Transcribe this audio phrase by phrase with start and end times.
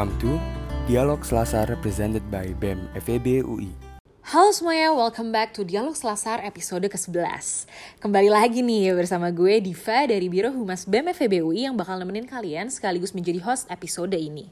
[0.00, 0.40] Welcome to
[0.88, 3.68] Dialog Selasar represented by BEM FEB UI.
[4.32, 7.68] Halo semuanya, welcome back to Dialog Selasar episode ke-11.
[8.00, 12.24] Kembali lagi nih bersama gue Diva dari Biro Humas BEM FEB UI yang bakal nemenin
[12.24, 14.48] kalian sekaligus menjadi host episode ini.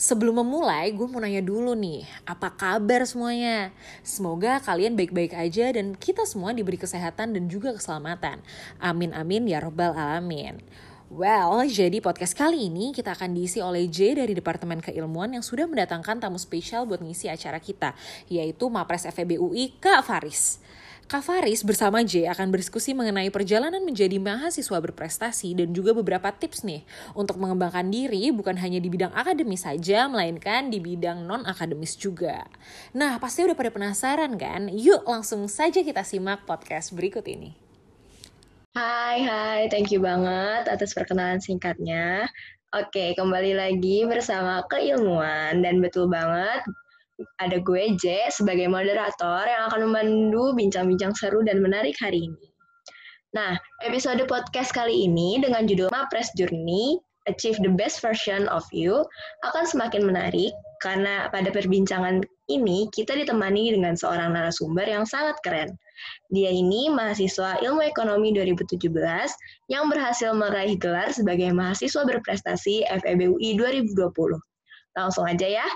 [0.00, 3.76] Sebelum memulai, gue mau nanya dulu nih, apa kabar semuanya?
[4.00, 8.40] Semoga kalian baik-baik aja dan kita semua diberi kesehatan dan juga keselamatan.
[8.80, 10.64] Amin amin ya robbal alamin.
[11.12, 15.68] Well, jadi podcast kali ini kita akan diisi oleh J dari Departemen Keilmuan yang sudah
[15.68, 17.92] mendatangkan tamu spesial buat ngisi acara kita,
[18.32, 20.56] yaitu Mapres FEB UI, Kak Faris.
[21.04, 26.64] Kak Faris bersama J akan berdiskusi mengenai perjalanan menjadi mahasiswa berprestasi dan juga beberapa tips
[26.64, 26.80] nih
[27.12, 32.48] untuk mengembangkan diri bukan hanya di bidang akademis saja, melainkan di bidang non-akademis juga.
[32.96, 34.72] Nah, pasti udah pada penasaran kan?
[34.72, 37.61] Yuk langsung saja kita simak podcast berikut ini.
[38.72, 42.24] Hai, hai, thank you banget atas perkenalan singkatnya.
[42.72, 46.64] Oke, kembali lagi bersama Keilmuan dan betul banget
[47.36, 52.46] ada gue J sebagai moderator yang akan memandu bincang-bincang seru dan menarik hari ini.
[53.36, 56.96] Nah, episode podcast kali ini dengan judul Mapres Journey
[57.28, 59.04] Achieve the Best Version of You
[59.52, 65.76] akan semakin menarik karena pada perbincangan ini kita ditemani dengan seorang narasumber yang sangat keren.
[66.32, 68.88] Dia ini mahasiswa Ilmu Ekonomi 2017
[69.68, 73.92] yang berhasil meraih gelar sebagai mahasiswa berprestasi FEBUI 2020.
[74.96, 75.66] Langsung aja ya.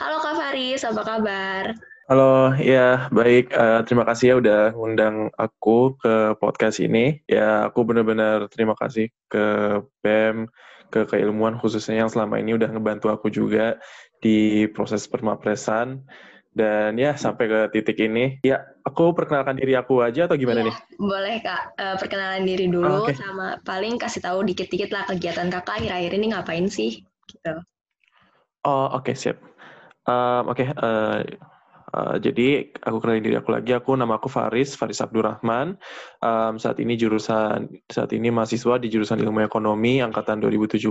[0.00, 1.76] Halo Kak Faris, apa kabar?
[2.10, 3.54] Halo, ya baik.
[3.56, 7.22] Uh, terima kasih ya udah ngundang aku ke podcast ini.
[7.24, 10.50] Ya, aku benar-benar terima kasih ke BEM,
[10.92, 13.80] ke keilmuan khususnya yang selama ini udah ngebantu aku juga
[14.20, 16.04] di proses permapresan
[16.52, 20.66] dan ya sampai ke titik ini ya aku perkenalkan diri aku aja atau gimana ya,
[20.68, 23.16] nih boleh kak uh, perkenalan diri dulu oh, okay.
[23.16, 27.54] sama paling kasih tahu dikit-dikit lah kegiatan kakak akhir-akhir ini ngapain sih gitu
[28.68, 29.40] oh oke okay, siap
[30.04, 31.40] um, oke okay, uh, eh,
[31.92, 33.76] Uh, jadi aku kenalin diri aku lagi.
[33.76, 35.76] Aku nama aku Faris, Faris Abdurrahman.
[36.24, 40.88] Um, saat ini jurusan saat ini mahasiswa di jurusan Ilmu Ekonomi angkatan 2017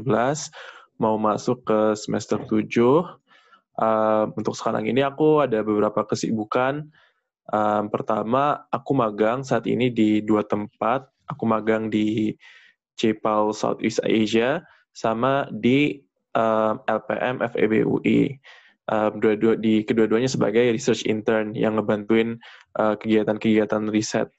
[1.01, 3.17] mau masuk ke semester 7.
[3.81, 6.85] Uh, untuk sekarang ini aku ada beberapa kesibukan.
[7.49, 11.09] Um, pertama, aku magang saat ini di dua tempat.
[11.25, 12.37] Aku magang di
[13.01, 14.61] CEPAL Southeast Asia
[14.93, 15.97] sama di
[16.37, 18.37] um, LPM FEB UI.
[18.91, 22.37] Um, dua -dua, di kedua-duanya sebagai research intern yang ngebantuin
[22.77, 24.29] uh, kegiatan-kegiatan riset.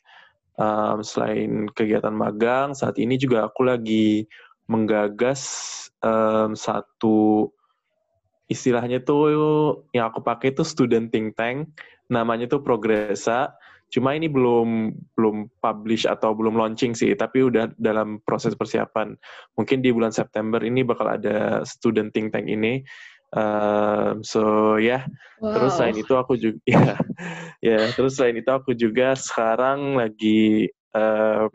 [0.61, 4.29] Um, selain kegiatan magang, saat ini juga aku lagi
[4.69, 5.43] menggagas
[6.05, 7.49] um, satu
[8.53, 9.25] istilahnya tuh
[9.97, 11.73] yang aku pakai itu student think tank
[12.13, 13.57] namanya tuh Progresa
[13.93, 19.13] cuma ini belum belum publish atau belum launching sih tapi udah dalam proses persiapan
[19.53, 22.81] mungkin di bulan September ini bakal ada student think tank ini
[23.37, 25.03] um, so ya yeah.
[25.45, 25.53] wow.
[25.53, 26.97] terus selain itu aku juga ya
[27.61, 31.53] ya terus selain itu aku juga sekarang lagi um,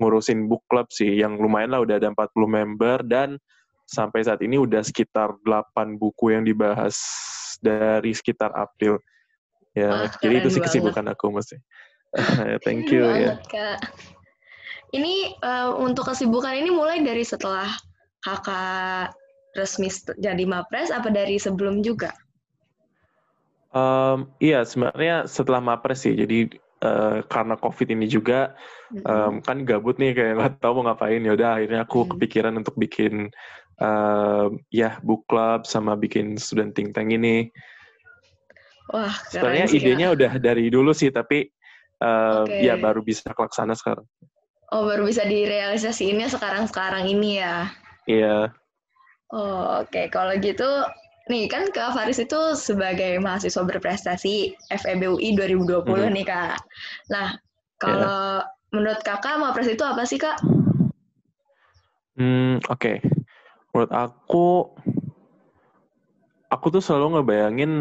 [0.00, 3.36] ngurusin book club sih yang lumayan lah udah ada 40 member dan
[3.88, 7.00] sampai saat ini udah sekitar 8 buku yang dibahas
[7.64, 9.00] dari sekitar April.
[9.72, 11.56] Ya, Wah, jadi itu sih kesibukan aku mesti.
[12.64, 13.40] Thank you ya.
[13.48, 13.88] Kak.
[14.92, 17.68] Ini uh, untuk kesibukan ini mulai dari setelah
[18.24, 19.12] kakak
[19.56, 22.12] resmi jadi mapres apa dari sebelum juga?
[23.72, 26.16] Um, iya sebenarnya setelah mapres sih.
[26.16, 26.48] Jadi
[26.80, 28.56] uh, karena covid ini juga
[29.04, 32.74] um, kan gabut nih kayak nggak tahu mau ngapain ya udah akhirnya aku kepikiran untuk
[32.80, 33.28] bikin
[33.82, 37.50] uh, ya book club sama bikin student think tank ini
[38.92, 40.14] wah sebenarnya idenya ya.
[40.14, 41.48] udah dari dulu sih tapi
[42.02, 42.66] uh, okay.
[42.66, 44.06] ya baru bisa kelaksana sekarang
[44.74, 47.68] oh baru bisa direalisasiinnya sekarang sekarang ini ya
[48.06, 48.50] iya
[49.34, 50.06] oh oke okay.
[50.10, 50.66] kalau gitu
[51.28, 56.12] Nih kan Kak Faris itu sebagai mahasiswa berprestasi FEBUI 2020 hmm.
[56.16, 56.56] nih Kak.
[57.12, 57.36] Nah,
[57.76, 58.72] kalau yeah.
[58.72, 60.40] menurut Kakak Mapres itu apa sih Kak?
[62.16, 62.80] Hmm, oke.
[62.80, 62.96] Okay.
[63.72, 64.46] Menurut aku
[66.48, 67.72] aku tuh selalu ngebayangin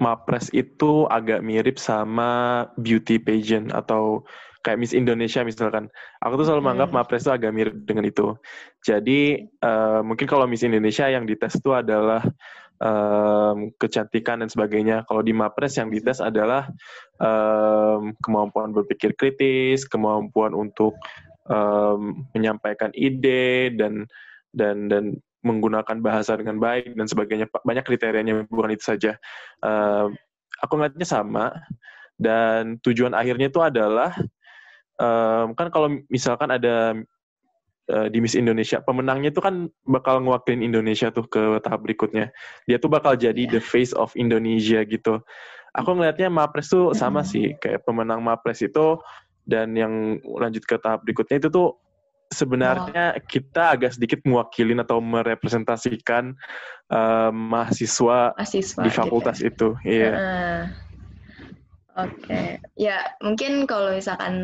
[0.00, 4.26] Mapres itu agak mirip sama beauty pageant atau
[4.66, 5.86] kayak Miss Indonesia misalkan.
[6.22, 6.98] Aku tuh selalu menganggap hmm.
[7.02, 8.34] Mapres itu agak mirip dengan itu.
[8.82, 12.22] Jadi uh, mungkin kalau Miss Indonesia yang dites itu adalah
[12.82, 15.06] um, kecantikan dan sebagainya.
[15.06, 16.66] Kalau di Mapres yang dites adalah
[17.22, 20.98] um, kemampuan berpikir kritis, kemampuan untuk
[21.46, 24.06] um, menyampaikan ide dan
[24.54, 27.50] dan dan menggunakan bahasa dengan baik dan sebagainya.
[27.50, 29.18] Banyak kriterianya bukan itu saja.
[29.60, 30.14] Um,
[30.62, 31.50] aku ngeliatnya sama
[32.16, 34.14] dan tujuan akhirnya itu adalah
[35.02, 36.94] um, kan kalau misalkan ada
[37.90, 38.78] uh, di Miss Indonesia.
[38.78, 42.30] Pemenangnya itu kan bakal ngewakilin Indonesia tuh ke tahap berikutnya.
[42.70, 43.58] Dia tuh bakal jadi yeah.
[43.58, 45.18] the face of Indonesia gitu.
[45.72, 49.00] Aku ngelihatnya Mapres tuh sama sih kayak pemenang Mapres itu
[49.48, 51.74] dan yang lanjut ke tahap berikutnya itu tuh
[52.32, 53.22] sebenarnya oh.
[53.28, 56.32] kita agak sedikit mewakilin atau merepresentasikan
[56.88, 59.76] uh, mahasiswa, mahasiswa di fakultas gitu.
[59.78, 60.00] itu.
[60.00, 60.12] Iya.
[60.12, 60.62] Uh,
[61.92, 62.48] Oke, okay.
[62.72, 64.34] ya mungkin kalau misalkan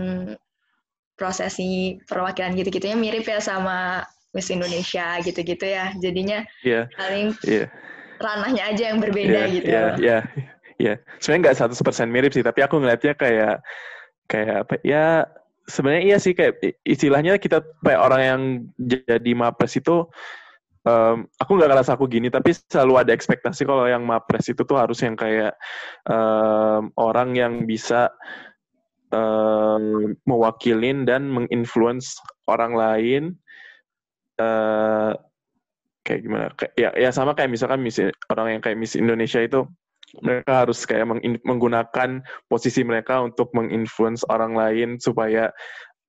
[1.16, 4.04] prosesi perwakilan gitu-gitunya mirip ya sama
[4.36, 5.96] Miss Indonesia gitu-gitu ya.
[5.96, 6.84] Jadinya yeah.
[6.92, 7.72] paling yeah.
[8.20, 9.68] ranahnya aja yang berbeda yeah, gitu.
[9.68, 10.08] Iya, yeah, iya.
[10.12, 10.22] Yeah.
[10.78, 10.96] Yeah.
[11.18, 13.64] Sebenarnya nggak 100% mirip sih, tapi aku ngeliatnya kayak
[14.28, 15.24] kayak apa ya
[15.68, 18.42] sebenarnya iya sih kayak istilahnya kita kayak orang yang
[18.80, 20.08] jadi mapres itu
[20.88, 24.80] um, aku nggak ngerasa aku gini tapi selalu ada ekspektasi kalau yang mapres itu tuh
[24.80, 25.52] harus yang kayak
[26.08, 28.08] um, orang yang bisa
[29.12, 32.16] um, mewakilin dan menginfluence
[32.48, 33.22] orang lain
[34.40, 35.12] uh,
[36.08, 36.46] kayak gimana?
[36.56, 38.00] Kayak, ya ya sama kayak misalkan miss,
[38.32, 39.68] orang yang kayak Miss Indonesia itu
[40.20, 41.06] mereka harus kayak
[41.44, 45.52] menggunakan posisi mereka untuk menginfluence orang lain supaya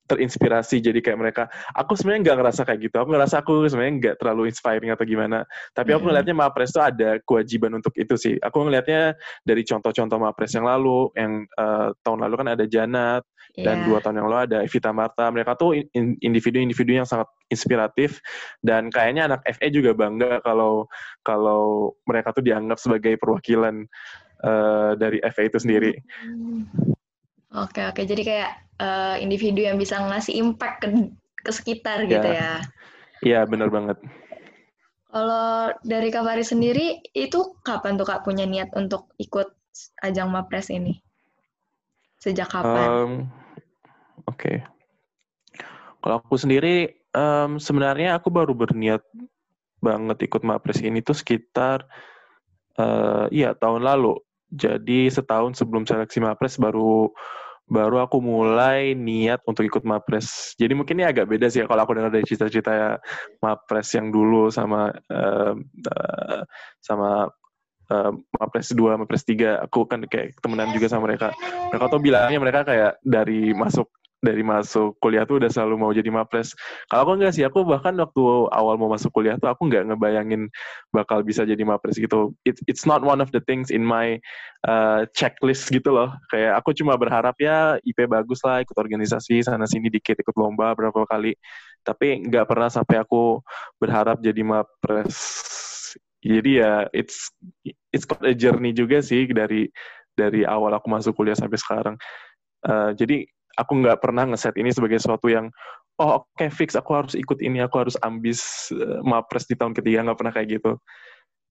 [0.10, 1.44] terinspirasi jadi kayak mereka
[1.78, 5.46] aku sebenarnya nggak ngerasa kayak gitu aku ngerasa aku sebenarnya nggak terlalu inspiring atau gimana
[5.78, 9.14] tapi aku ngelihatnya Mapres itu ada kewajiban untuk itu sih aku ngelihatnya
[9.46, 13.24] dari contoh-contoh Mapres yang lalu yang uh, tahun lalu kan ada Janat
[13.54, 13.66] yeah.
[13.70, 18.18] dan dua tahun yang lalu ada Evita Marta mereka tuh individu-individu yang sangat inspiratif
[18.66, 20.90] dan kayaknya anak FE juga bangga kalau
[21.22, 23.86] kalau mereka tuh dianggap sebagai perwakilan
[24.44, 25.94] uh, dari FE itu sendiri.
[26.26, 26.98] Hmm.
[27.50, 30.88] Oke oke, jadi kayak uh, individu yang bisa ngasih impact ke
[31.42, 32.12] ke sekitar yeah.
[32.12, 32.52] gitu ya.
[33.20, 33.98] Iya benar banget.
[35.10, 39.50] Kalau dari Kak Faris sendiri itu kapan tuh Kak punya niat untuk ikut
[40.06, 41.02] ajang Mapres ini?
[42.22, 42.86] Sejak kapan?
[42.86, 43.12] Um,
[44.30, 44.38] Oke.
[44.38, 44.56] Okay.
[46.00, 49.02] Kalau aku sendiri um, sebenarnya aku baru berniat
[49.82, 51.90] banget ikut Mapres ini tuh sekitar
[52.78, 54.14] uh, iya tahun lalu.
[54.50, 57.10] Jadi setahun sebelum seleksi Mapres baru
[57.70, 60.58] baru aku mulai niat untuk ikut Mapres.
[60.58, 62.98] Jadi mungkin ini agak beda sih ya kalau aku dengar dari cerita-cerita
[63.46, 66.42] Mapres yang dulu sama uh, uh,
[66.82, 67.30] sama
[67.94, 68.12] uh,
[68.42, 69.70] Mapres 2, Mapres 3.
[69.70, 71.30] Aku kan kayak temenan juga sama mereka.
[71.70, 73.86] Mereka tuh bilangnya mereka kayak dari masuk
[74.20, 76.52] dari masuk kuliah tuh udah selalu mau jadi mapres.
[76.92, 78.22] Kalau aku enggak sih, aku bahkan waktu
[78.52, 80.52] awal mau masuk kuliah tuh aku nggak ngebayangin
[80.92, 82.36] bakal bisa jadi mapres gitu.
[82.44, 84.20] It, it's not one of the things in my
[84.68, 86.12] uh, checklist gitu loh.
[86.28, 90.76] Kayak aku cuma berharap ya IP bagus lah, ikut organisasi sana sini dikit, ikut lomba
[90.76, 91.34] berapa kali.
[91.88, 93.40] Tapi nggak pernah sampai aku
[93.80, 95.16] berharap jadi mapres.
[96.20, 97.32] Jadi ya it's
[97.96, 99.72] it's a journey juga sih dari
[100.12, 101.96] dari awal aku masuk kuliah sampai sekarang.
[102.60, 103.24] Uh, jadi
[103.60, 105.52] aku nggak pernah ngeset ini sebagai sesuatu yang
[106.00, 109.76] oh oke okay, fix aku harus ikut ini aku harus ambis uh, mapres di tahun
[109.76, 110.72] ketiga nggak pernah kayak gitu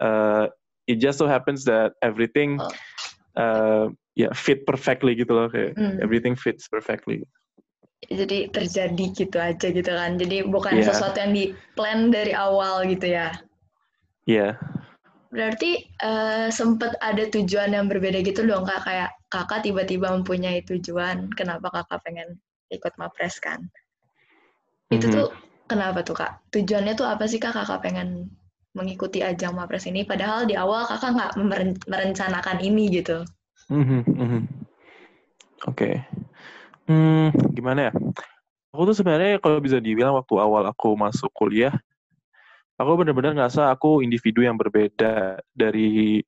[0.01, 0.49] uh,
[0.89, 2.57] it just so happens that everything
[3.37, 6.01] uh, ya yeah, fit perfectly gitu loh kayak hmm.
[6.01, 7.23] everything fits perfectly
[8.09, 10.87] jadi terjadi gitu aja gitu kan jadi bukan yeah.
[10.89, 11.45] sesuatu yang di
[11.77, 13.37] plan dari awal gitu ya
[14.25, 14.88] iya yeah.
[15.29, 21.29] Berarti uh, sempet ada tujuan yang berbeda gitu dong kak kayak kakak tiba-tiba mempunyai tujuan
[21.37, 22.41] kenapa kakak pengen
[22.73, 23.69] ikut mapres kan
[24.89, 25.29] itu tuh
[25.69, 28.33] kenapa tuh kak tujuannya tuh apa sih kak kakak pengen
[28.73, 31.33] mengikuti ajang mapres ini padahal di awal kakak nggak
[31.85, 33.25] merencanakan ini gitu
[33.69, 34.01] mm-hmm.
[34.09, 34.43] Mm-hmm.
[35.69, 35.95] oke okay.
[36.89, 37.93] hmm, gimana ya
[38.73, 41.77] aku tuh sebenarnya kalau bisa dibilang waktu awal aku masuk kuliah
[42.79, 46.23] aku benar-benar ngerasa aku individu yang berbeda dari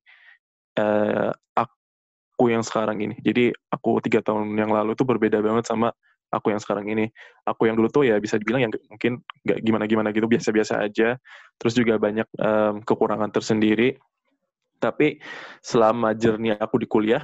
[0.75, 3.15] uh, aku yang sekarang ini.
[3.23, 5.95] Jadi aku tiga tahun yang lalu tuh berbeda banget sama
[6.31, 7.07] aku yang sekarang ini.
[7.47, 11.15] Aku yang dulu tuh ya bisa dibilang yang mungkin nggak gimana-gimana gitu, biasa-biasa aja.
[11.59, 13.99] Terus juga banyak um, kekurangan tersendiri.
[14.81, 15.21] Tapi
[15.61, 17.21] selama journey aku di kuliah,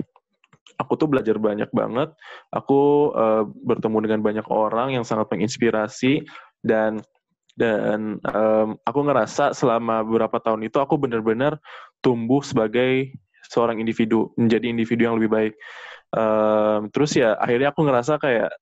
[0.77, 2.13] aku tuh belajar banyak banget.
[2.53, 6.21] Aku uh, bertemu dengan banyak orang yang sangat menginspirasi
[6.61, 7.01] dan
[7.57, 11.57] dan um, aku ngerasa selama beberapa tahun itu aku benar-benar
[12.05, 13.17] tumbuh sebagai
[13.49, 15.53] seorang individu menjadi individu yang lebih baik.
[16.13, 18.53] Um, terus ya akhirnya aku ngerasa kayak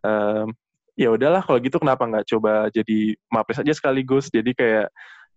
[0.00, 0.56] um,
[0.96, 4.32] ya udahlah kalau gitu kenapa nggak coba jadi mapres aja sekaligus.
[4.32, 4.88] Jadi kayak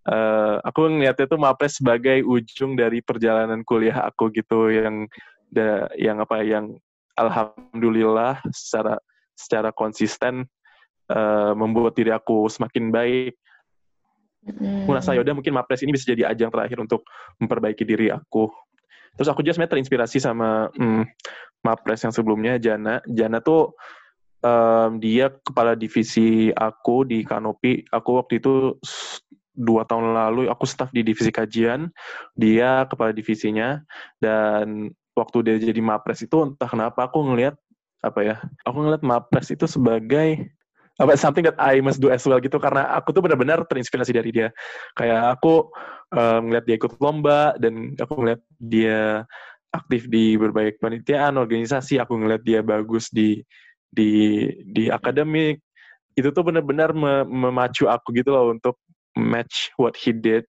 [0.07, 5.11] uh, aku ngeliatnya tuh mapres sebagai ujung dari perjalanan kuliah aku gitu yang
[5.51, 6.79] da, yang apa yang
[7.19, 8.95] alhamdulillah secara
[9.35, 10.47] secara konsisten
[11.11, 13.35] uh, membuat diri aku semakin baik
[14.43, 14.83] Hmm.
[14.91, 17.07] Rasa yaudah mungkin Mapres ini bisa jadi ajang terakhir untuk
[17.39, 18.51] memperbaiki diri aku.
[19.15, 21.03] Terus aku juga sebenarnya terinspirasi sama hmm,
[21.63, 22.99] Mapres yang sebelumnya Jana.
[23.07, 23.71] Jana tuh
[24.43, 27.87] um, dia kepala divisi aku di Kanopi.
[27.87, 28.75] Aku waktu itu
[29.53, 31.87] dua tahun lalu aku staff di divisi kajian,
[32.33, 33.79] dia kepala divisinya
[34.17, 37.53] dan waktu dia jadi mapres itu entah kenapa aku ngelihat
[38.01, 40.51] apa ya, aku ngelihat mapres itu sebagai
[41.03, 44.31] apa something that I must do as well gitu karena aku tuh benar-benar terinspirasi dari
[44.31, 44.49] dia.
[44.95, 45.69] Kayak aku
[46.15, 49.27] um, ngeliat dia ikut lomba dan aku ngeliat dia
[49.73, 53.41] aktif di berbagai penelitian, organisasi, aku ngeliat dia bagus di
[53.91, 55.59] di di akademik.
[56.13, 56.93] Itu tuh benar-benar
[57.25, 58.77] memacu aku gitu loh untuk
[59.17, 60.45] match what he did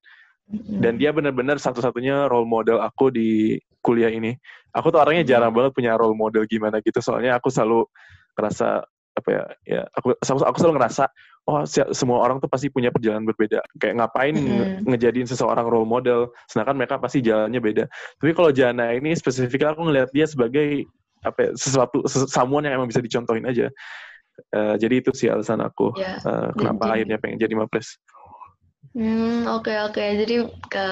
[0.53, 4.37] dan dia benar-benar satu-satunya role model aku di kuliah ini
[4.77, 7.89] aku tuh orangnya jarang banget punya role model gimana gitu soalnya aku selalu
[8.37, 8.85] ngerasa
[9.15, 11.07] apa ya ya aku aku selalu ngerasa
[11.47, 14.89] oh semua orang tuh pasti punya perjalanan berbeda kayak ngapain mm-hmm.
[14.91, 17.85] ngejadiin seseorang role model sedangkan mereka pasti jalannya beda
[18.19, 20.89] tapi kalau Jana ini spesifik aku ngelihat dia sebagai
[21.23, 23.69] apa ya, sesuatu someone yang emang bisa dicontohin aja
[24.57, 26.19] uh, jadi itu sih alasan aku yeah.
[26.25, 28.01] Ya, uh, kenapa akhirnya pengen jadi mapres
[28.95, 29.99] Hmm, oke okay, oke.
[29.99, 30.09] Okay.
[30.23, 30.37] Jadi
[30.71, 30.87] ke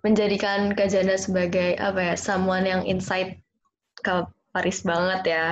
[0.00, 3.36] menjadikan Kak Jana sebagai apa ya, someone yang insight
[4.00, 4.24] ke
[4.56, 5.46] Paris banget ya.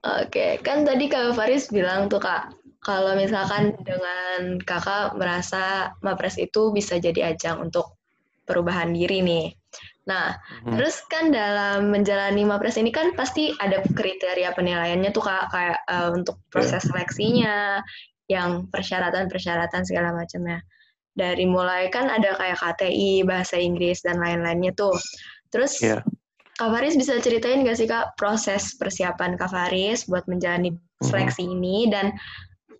[0.00, 0.52] Oke, okay.
[0.64, 6.96] kan tadi Kak Faris bilang tuh Kak, kalau misalkan dengan Kakak merasa Mapres itu bisa
[6.96, 8.00] jadi ajang untuk
[8.48, 9.52] perubahan diri nih.
[10.08, 10.80] Nah, mm-hmm.
[10.80, 16.16] terus kan dalam menjalani Mapres ini kan pasti ada kriteria penilaiannya tuh Kak, kayak uh,
[16.16, 17.84] untuk proses seleksinya,
[18.30, 20.62] yang persyaratan-persyaratan segala macamnya.
[21.10, 24.94] Dari mulai kan ada kayak KTI, bahasa Inggris, dan lain-lainnya tuh.
[25.50, 26.06] Terus, yeah.
[26.60, 30.80] Kak Faris bisa ceritain gak sih Kak proses persiapan Kak Faris buat menjalani mhm.
[31.00, 31.56] seleksi mm-hmm.
[31.56, 32.12] ini, dan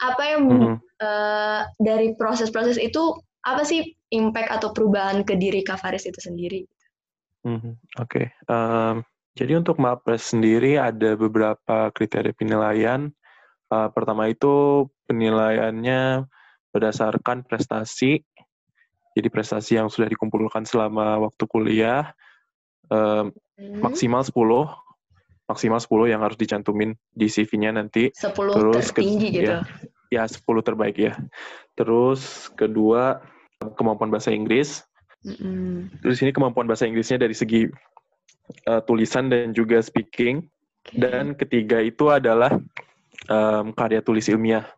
[0.05, 0.77] apa yang mm-hmm.
[1.01, 3.17] uh, dari proses-proses itu,
[3.49, 6.69] apa sih impact atau perubahan ke diri Kak Faris itu sendiri?
[7.49, 8.05] Mm-hmm.
[8.05, 8.53] Oke, okay.
[8.53, 9.01] um,
[9.33, 13.09] jadi untuk MAPRES sendiri ada beberapa kriteria penilaian.
[13.73, 16.29] Uh, pertama itu penilaiannya
[16.69, 18.21] berdasarkan prestasi.
[19.17, 22.13] Jadi prestasi yang sudah dikumpulkan selama waktu kuliah
[22.91, 23.81] hmm.
[23.81, 24.35] maksimal 10
[25.51, 28.15] maksimal 10 yang harus dicantumin di CV-nya nanti.
[28.15, 29.55] 10 Terus tertinggi ke, gitu.
[30.15, 31.19] Ya, ya 10 terbaik ya.
[31.75, 33.19] Terus kedua
[33.75, 34.87] kemampuan bahasa Inggris.
[35.27, 36.07] Mm-hmm.
[36.07, 37.67] Terus ini kemampuan bahasa Inggrisnya dari segi
[38.71, 40.47] uh, tulisan dan juga speaking.
[40.87, 41.03] Okay.
[41.03, 42.55] Dan ketiga itu adalah
[43.27, 44.71] um, karya tulis ilmiah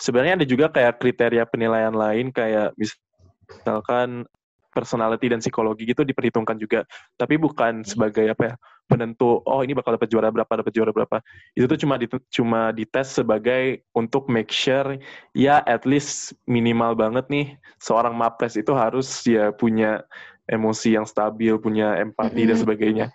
[0.00, 4.24] sebenarnya ada juga kayak kriteria penilaian lain kayak misalkan
[4.70, 6.86] personality dan psikologi gitu diperhitungkan juga.
[7.18, 8.54] Tapi bukan sebagai apa ya
[8.90, 11.22] penentu oh ini bakal dapat juara berapa dapat juara berapa.
[11.54, 14.98] Itu tuh cuma di, cuma dites sebagai untuk make sure
[15.34, 17.46] ya at least minimal banget nih
[17.78, 20.02] seorang mapres itu harus ya punya
[20.50, 22.48] emosi yang stabil punya empati mm -hmm.
[22.50, 23.06] dan sebagainya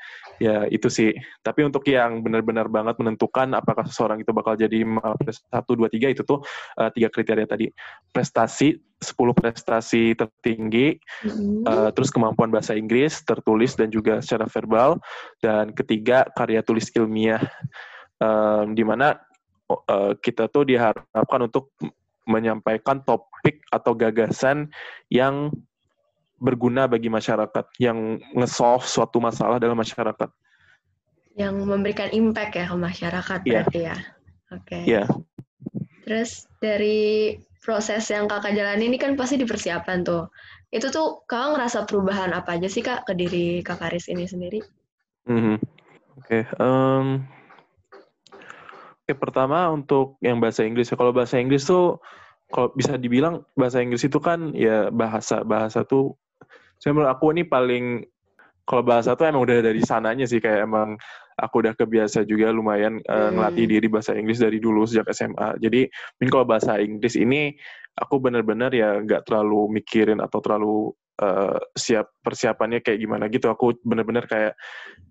[0.41, 1.11] ya itu sih.
[1.41, 4.83] Tapi untuk yang benar-benar banget menentukan apakah seseorang itu bakal jadi
[5.51, 6.43] satu dua tiga itu tuh
[6.79, 7.67] uh, tiga kriteria tadi.
[8.11, 11.67] Prestasi, 10 prestasi tertinggi, mm-hmm.
[11.67, 14.97] uh, terus kemampuan bahasa Inggris, tertulis dan juga secara verbal,
[15.43, 17.43] dan ketiga karya tulis ilmiah,
[18.23, 19.19] um, di mana
[19.69, 21.75] uh, kita tuh diharapkan untuk
[22.25, 24.73] menyampaikan topik atau gagasan
[25.13, 25.53] yang
[26.39, 30.29] berguna bagi masyarakat, yang nge-solve suatu masalah dalam masyarakat.
[31.35, 33.51] Yang memberikan impact ya ke masyarakat yeah.
[33.51, 33.97] berarti ya.
[34.51, 34.63] Oke.
[34.63, 34.81] Okay.
[34.87, 34.95] Iya.
[35.03, 35.07] Yeah.
[36.05, 40.29] Terus dari proses yang kakak jalani ini kan pasti dipersiapkan tuh.
[40.69, 44.61] Itu tuh kakak ngerasa perubahan apa aja sih kak ke diri kakak Aris ini sendiri?
[45.25, 45.55] Mm -hmm.
[46.21, 46.27] Oke.
[46.29, 46.43] Okay.
[46.61, 47.25] Um,
[49.05, 50.89] Oke, okay, pertama untuk yang bahasa Inggris.
[50.89, 52.01] Kalau bahasa Inggris tuh
[52.49, 56.17] kalau bisa dibilang bahasa Inggris itu kan ya bahasa bahasa tuh
[56.85, 58.05] saya menurut aku ini paling
[58.61, 61.01] kalau bahasa tuh emang udah dari sananya sih kayak emang
[61.33, 65.57] aku udah kebiasa juga lumayan uh, ngelatih diri bahasa Inggris dari dulu sejak SMA.
[65.57, 65.89] Jadi
[66.21, 67.57] mungkin kalau bahasa Inggris ini
[67.97, 70.93] aku benar-benar ya nggak terlalu mikirin atau terlalu
[71.25, 73.49] uh, siap persiapannya kayak gimana gitu.
[73.49, 74.53] Aku benar-benar kayak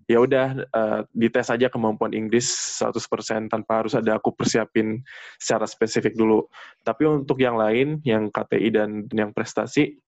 [0.07, 2.47] ya udah uh, dites aja kemampuan Inggris
[2.79, 5.03] 100% tanpa harus ada aku persiapin
[5.43, 6.47] secara spesifik dulu.
[6.87, 9.99] Tapi untuk yang lain yang KTI dan yang prestasi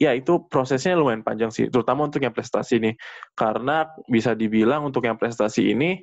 [0.00, 2.94] ya itu prosesnya lumayan panjang sih, terutama untuk yang prestasi nih.
[3.36, 6.00] Karena bisa dibilang untuk yang prestasi ini,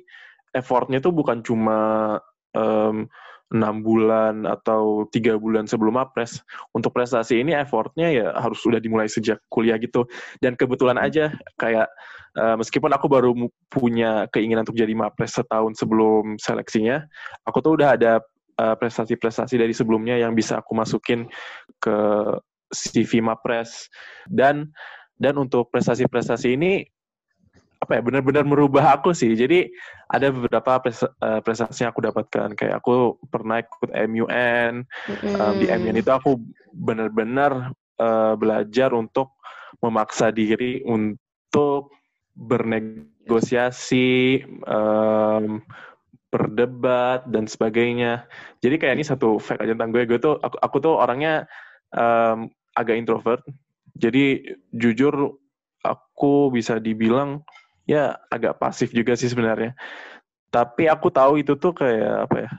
[0.54, 2.16] effortnya tuh bukan cuma
[2.54, 3.06] um,
[3.50, 6.38] 6 bulan atau tiga bulan sebelum apres.
[6.70, 10.06] Untuk prestasi ini effortnya ya harus sudah dimulai sejak kuliah gitu.
[10.38, 11.90] Dan kebetulan aja kayak
[12.38, 13.34] uh, meskipun aku baru
[13.66, 17.02] punya keinginan untuk jadi mapres setahun sebelum seleksinya,
[17.42, 18.22] aku tuh udah ada
[18.60, 21.26] eh, prestasi-prestasi dari sebelumnya yang bisa aku masukin
[21.82, 21.96] ke
[22.70, 23.90] CV Mapres
[24.30, 24.70] dan
[25.20, 26.80] dan untuk prestasi-prestasi ini
[27.80, 29.32] apa ya benar-benar merubah aku sih.
[29.32, 29.72] Jadi
[30.12, 34.84] ada beberapa eh, prestasi yang aku dapatkan kayak aku pernah ikut MUN.
[34.84, 35.36] Mm.
[35.40, 36.36] Um, di MUN itu aku
[36.76, 39.32] benar-benar uh, belajar untuk
[39.80, 41.88] memaksa diri untuk
[42.36, 45.64] bernegosiasi, um,
[46.30, 48.28] berdebat dan sebagainya.
[48.62, 50.06] Jadi kayak ini satu fact aja tentang gue.
[50.06, 51.48] Gue tuh aku, aku tuh orangnya
[51.96, 53.42] um, agak introvert.
[53.98, 55.36] Jadi jujur
[55.84, 57.42] aku bisa dibilang
[57.88, 59.74] ya agak pasif juga sih sebenarnya.
[60.50, 62.50] Tapi aku tahu itu tuh kayak apa ya?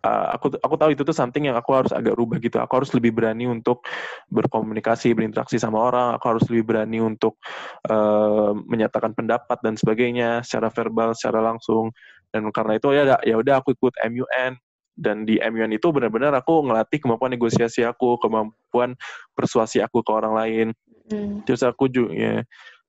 [0.00, 2.56] Uh, aku aku tahu itu tuh something yang aku harus agak rubah gitu.
[2.56, 3.84] Aku harus lebih berani untuk
[4.32, 6.16] berkomunikasi, berinteraksi sama orang.
[6.16, 7.36] Aku harus lebih berani untuk
[7.84, 11.92] uh, menyatakan pendapat dan sebagainya secara verbal, secara langsung.
[12.32, 14.56] Dan karena itu ya ya udah aku ikut MUN
[15.00, 18.92] dan di MUN itu benar-benar aku ngelatih kemampuan negosiasi aku, kemampuan
[19.32, 20.66] persuasi aku ke orang lain.
[21.08, 21.40] Hmm.
[21.48, 22.34] Terus aku juga ya,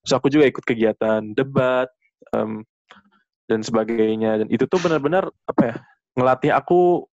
[0.03, 1.87] terus aku juga ikut kegiatan debat
[2.35, 2.67] um,
[3.47, 4.43] dan sebagainya.
[4.43, 5.75] Dan itu tuh benar-benar apa ya?
[6.11, 7.07] ngelatih aku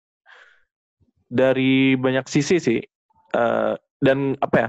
[1.27, 2.81] dari banyak sisi sih
[3.35, 4.69] uh, dan apa ya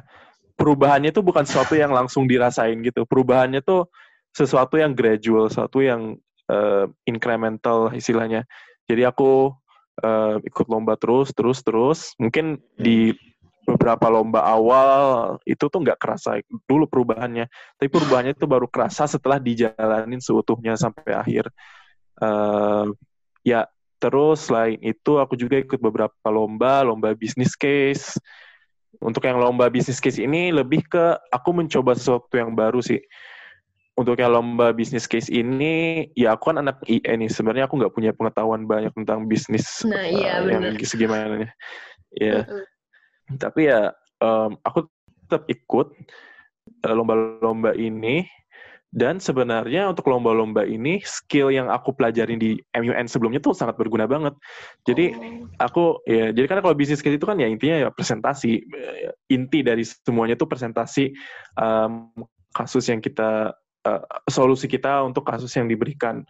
[0.58, 3.86] perubahannya itu bukan sesuatu yang langsung dirasain gitu perubahannya tuh
[4.34, 6.18] sesuatu yang gradual sesuatu yang
[6.50, 8.50] uh, incremental istilahnya
[8.90, 9.54] jadi aku
[10.02, 13.14] uh, ikut lomba terus terus terus mungkin di
[13.66, 16.38] beberapa lomba awal itu tuh nggak kerasa
[16.70, 21.50] dulu perubahannya tapi perubahannya itu baru kerasa setelah dijalanin seutuhnya sampai akhir
[22.22, 22.86] uh,
[23.42, 23.66] ya
[24.06, 28.20] Terus selain itu aku juga ikut beberapa lomba, lomba bisnis case.
[29.02, 33.02] Untuk yang lomba bisnis case ini lebih ke aku mencoba sesuatu yang baru sih.
[33.96, 37.32] Untuk yang lomba bisnis case ini, ya aku kan anak IE nih.
[37.32, 41.48] Sebenarnya aku nggak punya pengetahuan banyak tentang bisnis nah, iya, uh, yang segimana
[42.16, 42.44] Ya.
[43.40, 44.88] Tapi ya um, aku
[45.26, 45.96] tetap ikut
[46.86, 48.24] eh, lomba-lomba ini
[48.96, 54.08] dan sebenarnya untuk lomba-lomba ini skill yang aku pelajarin di MUN sebelumnya tuh sangat berguna
[54.08, 54.32] banget.
[54.88, 55.52] Jadi oh.
[55.60, 58.64] aku ya jadi kan kalau bisnis skill itu kan ya intinya ya presentasi
[59.28, 61.12] inti dari semuanya tuh presentasi
[61.60, 62.08] um,
[62.56, 63.52] kasus yang kita
[63.86, 66.26] uh, solusi kita untuk kasus yang diberikan.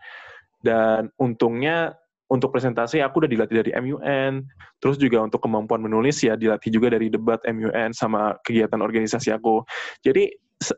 [0.59, 4.41] Dan untungnya untuk presentasi aku udah dilatih dari MUN,
[4.81, 9.61] terus juga untuk kemampuan menulis ya dilatih juga dari debat MUN sama kegiatan organisasi aku.
[10.01, 10.33] Jadi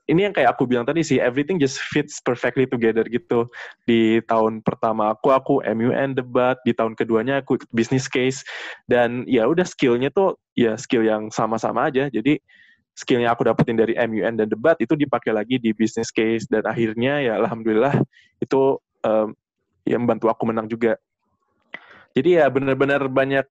[0.09, 3.45] ini yang kayak aku bilang tadi sih everything just fits perfectly together gitu
[3.85, 8.41] di tahun pertama aku aku MUN debat di tahun keduanya aku ikut business case
[8.89, 12.41] dan ya udah skillnya tuh ya skill yang sama-sama aja jadi
[12.97, 16.65] skill yang aku dapetin dari MUN dan debat itu dipakai lagi di business case dan
[16.65, 17.93] akhirnya ya alhamdulillah
[18.41, 19.37] itu um,
[19.85, 20.97] yang membantu aku menang juga
[22.17, 23.45] jadi ya benar-benar banyak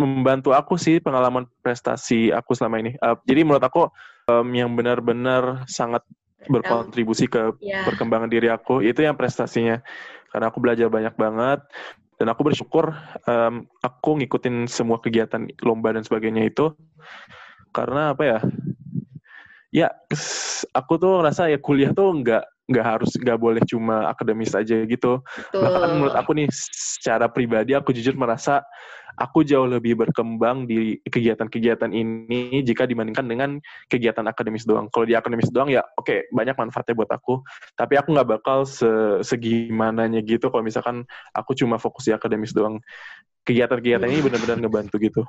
[0.00, 2.96] membantu aku sih pengalaman prestasi aku selama ini.
[3.04, 3.92] Uh, jadi menurut aku
[4.32, 6.00] um, yang benar-benar sangat
[6.48, 7.84] berkontribusi ke yeah.
[7.84, 9.84] perkembangan diri aku itu yang prestasinya.
[10.32, 11.60] Karena aku belajar banyak banget
[12.16, 12.96] dan aku bersyukur
[13.28, 16.72] um, aku ngikutin semua kegiatan lomba dan sebagainya itu
[17.76, 18.38] karena apa ya?
[19.70, 19.94] Ya,
[20.74, 25.22] aku tuh ngerasa ya kuliah tuh nggak nggak harus nggak boleh cuma akademis aja gitu.
[25.22, 25.62] Betul.
[25.62, 28.62] Bahkan menurut aku nih secara pribadi aku jujur merasa
[29.18, 33.50] aku jauh lebih berkembang di kegiatan-kegiatan ini jika dibandingkan dengan
[33.90, 34.86] kegiatan akademis doang.
[34.94, 37.42] Kalau di akademis doang ya oke okay, banyak manfaatnya buat aku,
[37.74, 41.02] tapi aku nggak bakal se segimananya gitu kalau misalkan
[41.34, 42.78] aku cuma fokus di akademis doang.
[43.42, 45.22] Kegiatan-kegiatan ini benar-benar ngebantu gitu.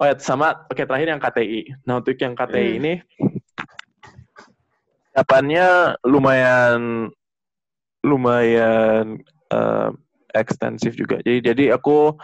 [0.00, 1.60] Oh ya, sama oke okay, terakhir yang KTI.
[1.86, 2.78] Nah untuk yang KTI hmm.
[2.82, 2.92] ini
[5.12, 7.12] persiapannya lumayan
[8.00, 9.20] lumayan
[9.52, 9.92] uh,
[10.32, 11.20] ekstensif juga.
[11.20, 12.16] Jadi jadi aku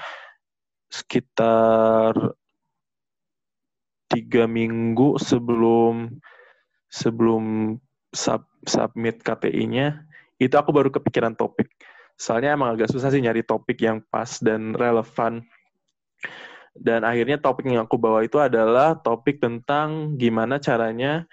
[0.88, 2.16] sekitar
[4.08, 6.16] tiga minggu sebelum
[6.88, 7.76] sebelum
[8.16, 10.08] sub, submit KTI-nya
[10.40, 11.68] itu aku baru kepikiran topik.
[12.16, 15.44] Soalnya emang agak susah sih nyari topik yang pas dan relevan.
[16.72, 21.28] Dan akhirnya topik yang aku bawa itu adalah topik tentang gimana caranya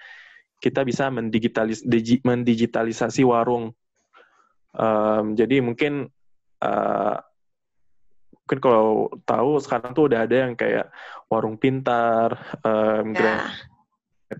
[0.60, 3.72] kita bisa mendigitalis, digi, mendigitalisasi warung.
[4.76, 6.08] Um, jadi mungkin
[6.60, 7.16] uh,
[8.46, 10.92] mungkin kalau tahu sekarang tuh udah ada yang kayak
[11.26, 13.16] warung pintar, um, yeah.
[13.16, 13.42] grand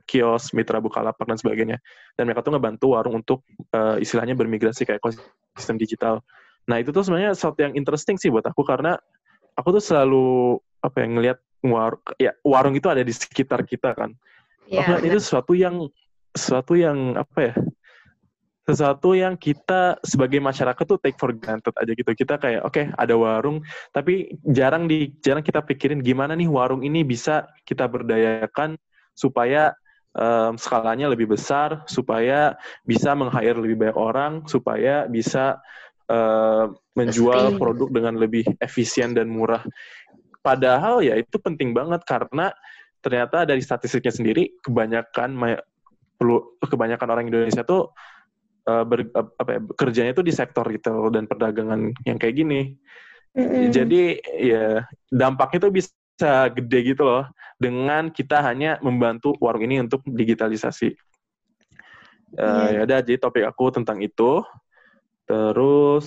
[0.07, 1.79] kios, mitra bukalapak dan sebagainya.
[2.19, 6.23] Dan mereka tuh ngebantu warung untuk uh, istilahnya bermigrasi ke ekosistem digital.
[6.67, 8.99] Nah itu tuh sebenarnya sesuatu yang interesting sih buat aku karena
[9.55, 14.15] aku tuh selalu apa ya ngelihat war ya warung itu ada di sekitar kita kan.
[14.67, 15.87] Yeah, itu sesuatu yang
[16.37, 17.55] sesuatu yang apa ya
[18.67, 22.91] sesuatu yang kita sebagai masyarakat tuh take for granted aja gitu kita kayak oke okay,
[22.99, 23.63] ada warung
[23.95, 28.75] tapi jarang di jarang kita pikirin gimana nih warung ini bisa kita berdayakan
[29.15, 29.71] supaya
[30.19, 35.63] um, skalanya lebih besar supaya bisa meng-hire lebih banyak orang supaya bisa
[36.11, 39.63] uh, menjual produk dengan lebih efisien dan murah.
[40.41, 42.55] Padahal ya itu penting banget karena
[43.03, 45.31] ternyata dari statistiknya sendiri kebanyakan
[46.17, 47.93] perlu kebanyakan orang Indonesia tuh
[48.67, 52.75] uh, ber, apa ya, kerjanya tuh di sektor retail dan perdagangan yang kayak gini.
[53.37, 53.69] Mm-mm.
[53.69, 57.29] Jadi ya dampaknya tuh bisa gede gitu loh
[57.61, 60.97] dengan kita hanya membantu warung ini untuk digitalisasi.
[62.37, 62.83] Eh, Iya.
[62.83, 64.43] Ya udah jadi topik aku tentang itu.
[65.27, 66.07] Terus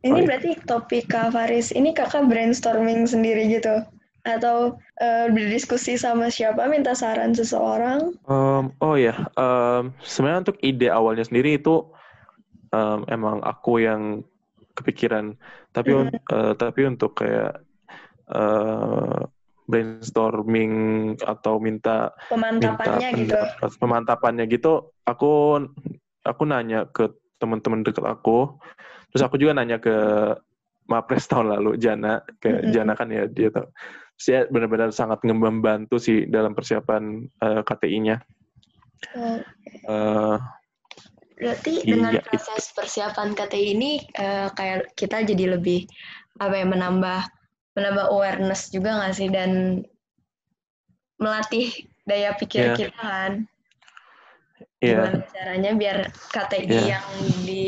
[0.00, 0.28] Ini Oh, iya.
[0.32, 3.84] berarti topik Kak Faris, ini kakak brainstorming sendiri gitu?
[4.24, 8.12] Atau eh, berdiskusi sama siapa, minta saran seseorang?
[8.28, 11.74] em, oh ya em, sebenarnya untuk ide awalnya sendiri itu
[12.74, 14.02] em, emang aku yang
[14.78, 15.36] kepikiran.
[15.74, 17.62] Tapi un- eh, tapi untuk kayak
[18.32, 19.20] eh,
[19.70, 20.74] brainstorming
[21.22, 23.38] atau minta Pemantapannya minta gitu?
[23.38, 25.60] pendapat- pemantapannya gitu aku
[26.26, 28.58] aku nanya ke teman-teman dekat aku
[29.12, 29.94] terus aku juga nanya ke
[30.90, 32.72] Mapres tahun lalu Jana kayak Mm-mm.
[32.74, 33.70] Jana kan ya dia tuh
[34.20, 38.20] saya benar-benar sangat membantu sih dalam persiapan eh, KTI-nya
[39.16, 39.40] Oh,
[39.88, 40.36] Eh,
[41.40, 42.24] Berarti Iya, dengan itu.
[42.28, 45.88] proses persiapan KTI ini eh, kayak kita jadi lebih
[46.36, 47.24] apa ya menambah
[47.80, 49.80] menambah awareness juga nggak sih dan
[51.16, 52.76] melatih daya pikir Iya.
[52.76, 53.32] kita kan
[54.84, 56.82] Iya, gimana caranya biar KTI Iya.
[57.00, 57.06] yang
[57.48, 57.64] di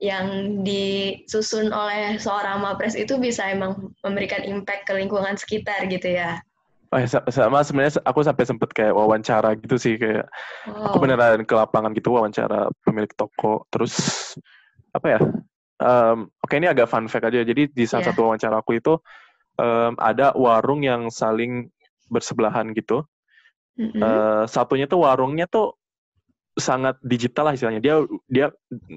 [0.00, 6.40] yang disusun oleh seorang mapres itu bisa emang memberikan impact ke lingkungan sekitar gitu ya.
[6.90, 10.26] Oh, ya, sa- sama sebenarnya aku sampai sempet kayak wawancara gitu sih kayak
[10.66, 10.90] Wow.
[10.90, 13.94] aku beneran ke lapangan gitu wawancara pemilik toko terus
[14.90, 15.20] apa ya
[15.78, 18.08] em, oke ini agak fun fact aja jadi di salah Iya.
[18.10, 18.98] satu wawancara aku itu
[19.54, 21.70] em, ada warung yang saling
[22.10, 23.06] bersebelahan gitu
[23.78, 23.96] Mm-mm.
[23.96, 25.78] Eh, satunya tuh warungnya tuh
[26.58, 27.82] sangat digital lah istilahnya.
[27.82, 28.46] Dia dia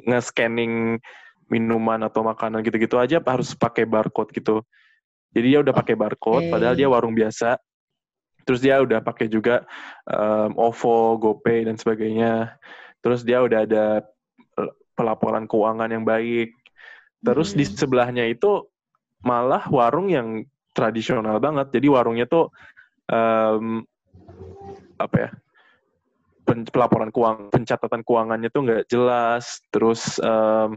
[0.07, 0.97] nge-scanning
[1.51, 4.65] minuman atau makanan gitu-gitu aja harus pakai barcode gitu.
[5.33, 7.57] Jadi dia udah pakai barcode padahal dia warung biasa.
[8.43, 9.63] Terus dia udah pakai juga
[10.09, 12.59] em, OVO, GoPay dan sebagainya.
[13.03, 13.85] Terus dia udah ada
[14.93, 16.53] pelaporan keuangan yang baik.
[17.23, 17.79] Terus di Mm-mm.
[17.79, 18.67] sebelahnya itu
[19.23, 20.43] malah warung yang
[20.75, 21.71] tradisional banget.
[21.71, 22.51] Jadi warungnya tuh
[23.07, 23.87] em,
[24.99, 25.29] apa ya
[26.45, 30.75] pelaporan keuangan pencatatan keuangannya tuh nggak jelas terus em,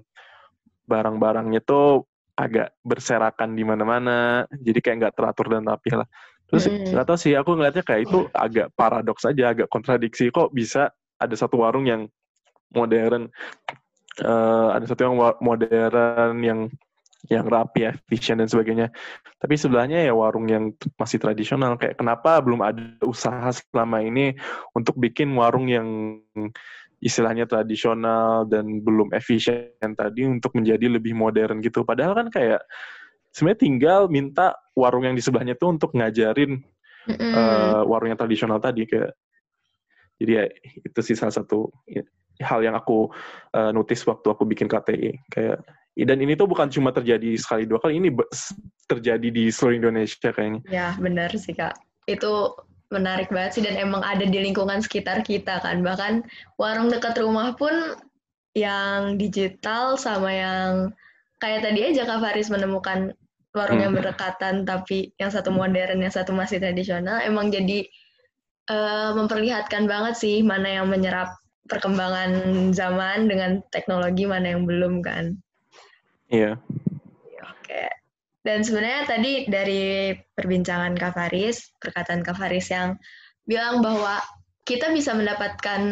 [0.86, 2.06] barang-barangnya tuh
[2.38, 6.06] agak berserakan di mana-mana jadi kayak nggak teratur dan rapi lah
[6.46, 6.94] terus Mm.
[6.94, 11.34] nggak tahu sih aku ngeliatnya kayak itu agak paradoks aja agak kontradiksi kok bisa ada
[11.34, 12.06] satu warung yang
[12.70, 13.26] modern
[14.22, 16.60] eh, ada satu yang modern yang
[17.30, 18.90] yang rapi, efisien dan sebagainya.
[19.38, 21.74] Tapi sebelahnya ya warung yang masih tradisional.
[21.78, 24.34] Kayak kenapa belum ada usaha selama ini
[24.72, 26.18] untuk bikin warung yang
[27.00, 31.84] istilahnya tradisional dan belum efisien tadi untuk menjadi lebih modern gitu.
[31.84, 32.64] Padahal kan kayak
[33.36, 36.56] sebenarnya tinggal minta warung yang di sebelahnya tuh untuk ngajarin
[37.06, 37.32] Mm-mm.
[37.36, 39.12] eh, warung yang tradisional tadi kayak
[40.16, 40.44] jadi ya
[40.88, 42.00] itu sih salah satu ya,
[42.40, 43.12] hal yang aku
[43.52, 45.60] eh, notice waktu aku bikin KTI kayak
[46.04, 48.12] dan ini tuh bukan cuma terjadi sekali dua kali ini
[48.84, 51.80] terjadi di seluruh Indonesia kayaknya Ya, benar sih, Kak.
[52.04, 52.52] Itu
[52.92, 55.80] menarik banget sih dan emang ada di lingkungan sekitar kita kan.
[55.80, 56.22] Bahkan
[56.60, 57.96] warung dekat rumah pun
[58.52, 60.70] yang digital sama yang
[61.40, 63.12] kayak tadi aja Kak Faris menemukan
[63.56, 64.04] warung yang Hmm.
[64.04, 67.88] berdekatan tapi yang satu modern, yang satu masih tradisional emang jadi
[68.66, 71.30] eh, memperlihatkan banget sih mana yang menyerap
[71.70, 72.34] perkembangan
[72.74, 75.38] zaman dengan teknologi mana yang belum kan.
[76.30, 76.58] Iya
[77.66, 77.90] Oke.
[78.46, 82.94] Dan sebenarnya tadi dari perbincangan Kak Faris, perkataan Kak Faris yang
[83.42, 84.22] bilang bahwa
[84.66, 85.82] kita bisa mendapatkan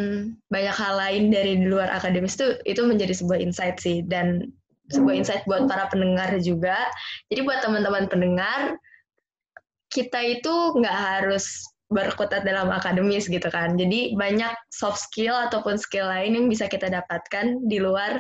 [0.51, 4.51] banyak hal lain dari luar akademis itu itu menjadi sebuah insight sih dan
[4.91, 6.79] sebuah insight buat para pendengar juga.
[7.31, 8.79] Jadi buat teman-teman pendengar
[9.91, 13.79] kita itu nggak harus berkutat dalam akademis gitu kan.
[13.79, 18.19] Jadi banyak soft skill ataupun skill lain yang bisa kita dapatkan di luar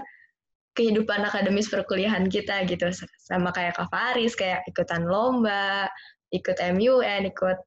[0.75, 2.91] kehidupan akademis perkuliahan kita gitu.
[3.23, 5.89] Sama kayak Kak Faris kayak ikutan lomba,
[6.35, 7.59] ikut MUN, ikut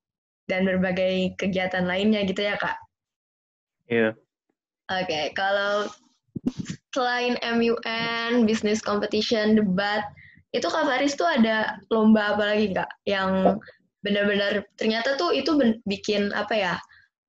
[0.48, 2.78] dan berbagai kegiatan lainnya gitu ya Kak.
[3.88, 4.12] iya.
[4.88, 5.92] Oke, kalau
[6.96, 10.08] selain MUN, business competition, debat,
[10.56, 12.88] itu Kak Faris tuh ada lomba apa lagi Kak?
[13.04, 13.60] Yang
[14.00, 16.74] benar-benar ternyata tuh itu ben- bikin apa ya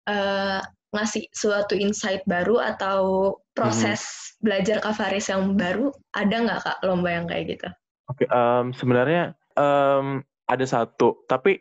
[0.06, 0.60] eh,
[0.96, 7.08] ngasih suatu insight baru atau proses belajar Kak Faris yang baru ada nggak Kak lomba
[7.12, 7.68] yang kayak gitu?
[8.08, 11.60] oke em, sebenarnya em, ada satu tapi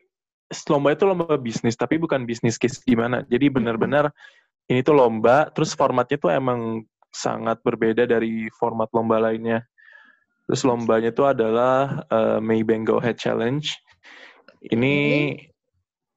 [0.72, 3.24] lomba itu lomba bisnis tapi bukan bisnis case gimana.
[3.28, 4.12] Jadi benar-benar
[4.72, 9.64] ini tuh lomba terus formatnya tuh emang sangat berbeda dari format lomba lainnya.
[10.48, 13.68] Terus lombanya tuh adalah uh, Maybank Go Ahead Challenge.
[14.72, 14.96] Ini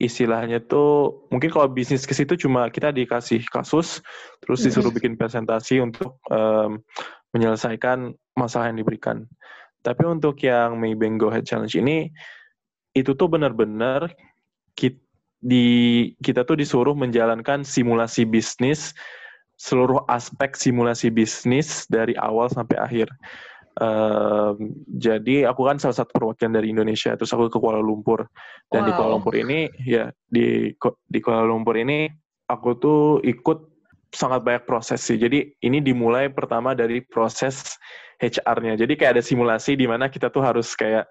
[0.00, 4.00] istilahnya tuh mungkin kalau bisnis ke situ cuma kita dikasih kasus
[4.40, 6.80] terus disuruh bikin presentasi untuk um,
[7.36, 9.28] menyelesaikan masalah yang diberikan
[9.84, 12.08] tapi untuk yang Maybank Go Ahead Challenge ini
[12.96, 14.10] itu tuh benar-benar
[14.74, 14.98] kita,
[15.40, 18.92] di kita tuh disuruh menjalankan simulasi bisnis
[19.60, 23.12] seluruh aspek simulasi bisnis dari awal sampai akhir.
[23.80, 28.28] Um, jadi aku kan salah satu perwakilan dari Indonesia, terus aku ke Kuala Lumpur
[28.68, 28.86] dan wow.
[28.86, 32.04] di Kuala Lumpur ini ya di di Kuala Lumpur ini
[32.44, 33.58] aku tuh ikut
[34.12, 35.16] sangat banyak proses sih.
[35.16, 37.80] Jadi ini dimulai pertama dari proses
[38.20, 38.76] HR-nya.
[38.76, 41.08] Jadi kayak ada simulasi di mana kita tuh harus kayak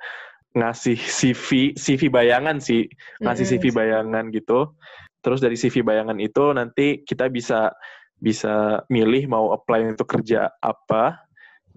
[0.53, 2.85] ngasih CV, CV bayangan sih,
[3.23, 4.77] ngasih CV bayangan gitu.
[5.25, 7.73] Terus dari CV bayangan itu nanti kita bisa
[8.19, 11.28] bisa milih mau apply untuk kerja apa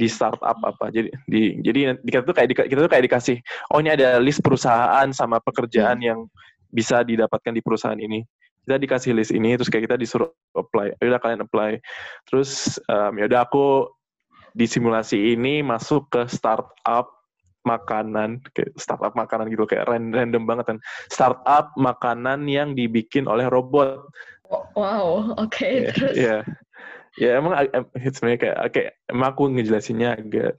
[0.03, 0.91] di startup apa.
[0.91, 3.39] Jadi di jadi kita tuh kayak di, kita tuh kayak dikasih
[3.71, 6.09] oh ini ada list perusahaan sama pekerjaan hmm.
[6.11, 6.21] yang
[6.75, 8.27] bisa didapatkan di perusahaan ini.
[8.67, 10.99] Kita dikasih list ini terus kayak kita disuruh apply.
[10.99, 11.79] Ya udah kalian apply.
[12.27, 13.87] Terus um, ya udah aku
[14.59, 17.23] di simulasi ini masuk ke startup
[17.63, 24.03] makanan kayak startup makanan gitu kayak random banget kan startup makanan yang dibikin oleh robot
[24.75, 26.43] wow oke okay, yeah, terus yeah.
[27.21, 27.53] Ya emang
[28.01, 30.57] sebenarnya kayak kayak emang aku ngejelasinnya agak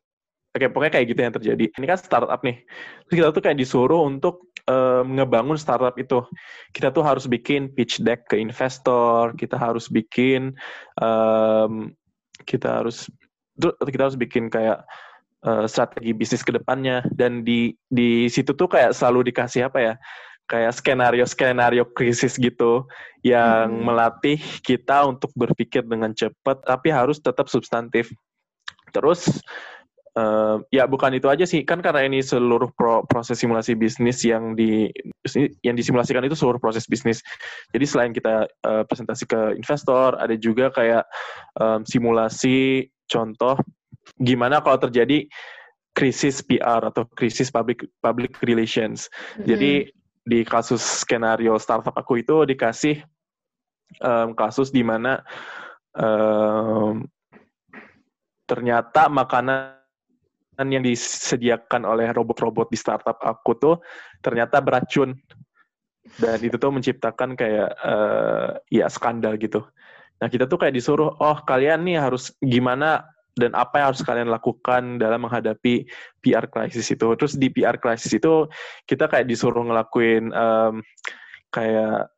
[0.54, 1.66] Oke, pokoknya kayak gitu yang terjadi.
[1.74, 2.62] Ini kan startup nih.
[3.10, 6.22] Terus kita tuh kayak disuruh untuk um, ngebangun startup itu.
[6.70, 9.34] Kita tuh harus bikin pitch deck ke investor.
[9.34, 10.54] Kita harus bikin,
[11.02, 11.90] um,
[12.46, 13.10] kita harus,
[13.58, 14.86] kita harus bikin kayak
[15.42, 19.94] uh, strategi bisnis ke depannya dan di di situ tuh kayak selalu dikasih apa ya
[20.48, 22.84] kayak skenario skenario krisis gitu
[23.24, 23.84] yang hmm.
[23.88, 28.12] melatih kita untuk berpikir dengan cepat tapi harus tetap substantif
[28.92, 29.40] terus
[30.20, 34.54] uh, ya bukan itu aja sih kan karena ini seluruh pro, proses simulasi bisnis yang
[34.54, 34.92] di
[35.64, 37.24] yang disimulasikan itu seluruh proses bisnis
[37.72, 41.08] jadi selain kita uh, presentasi ke investor ada juga kayak
[41.58, 43.56] um, simulasi contoh
[44.20, 45.26] gimana kalau terjadi
[45.94, 49.08] krisis PR atau krisis public public relations.
[49.08, 49.46] Mm-hmm.
[49.46, 49.74] Jadi
[50.24, 53.04] di kasus skenario startup aku itu dikasih
[54.00, 55.20] um, kasus di mana
[55.96, 57.04] um,
[58.48, 59.84] ternyata makanan
[60.58, 63.76] yang disediakan oleh robot-robot di startup aku tuh
[64.24, 65.16] ternyata beracun
[66.20, 69.64] dan itu tuh menciptakan kayak uh, ya skandal gitu.
[70.20, 74.30] Nah kita tuh kayak disuruh, oh kalian nih harus gimana dan apa yang harus kalian
[74.30, 75.90] lakukan dalam menghadapi
[76.22, 77.08] PR crisis itu.
[77.18, 78.46] Terus di PR crisis itu
[78.86, 80.86] kita kayak disuruh ngelakuin um,
[81.50, 82.14] kayak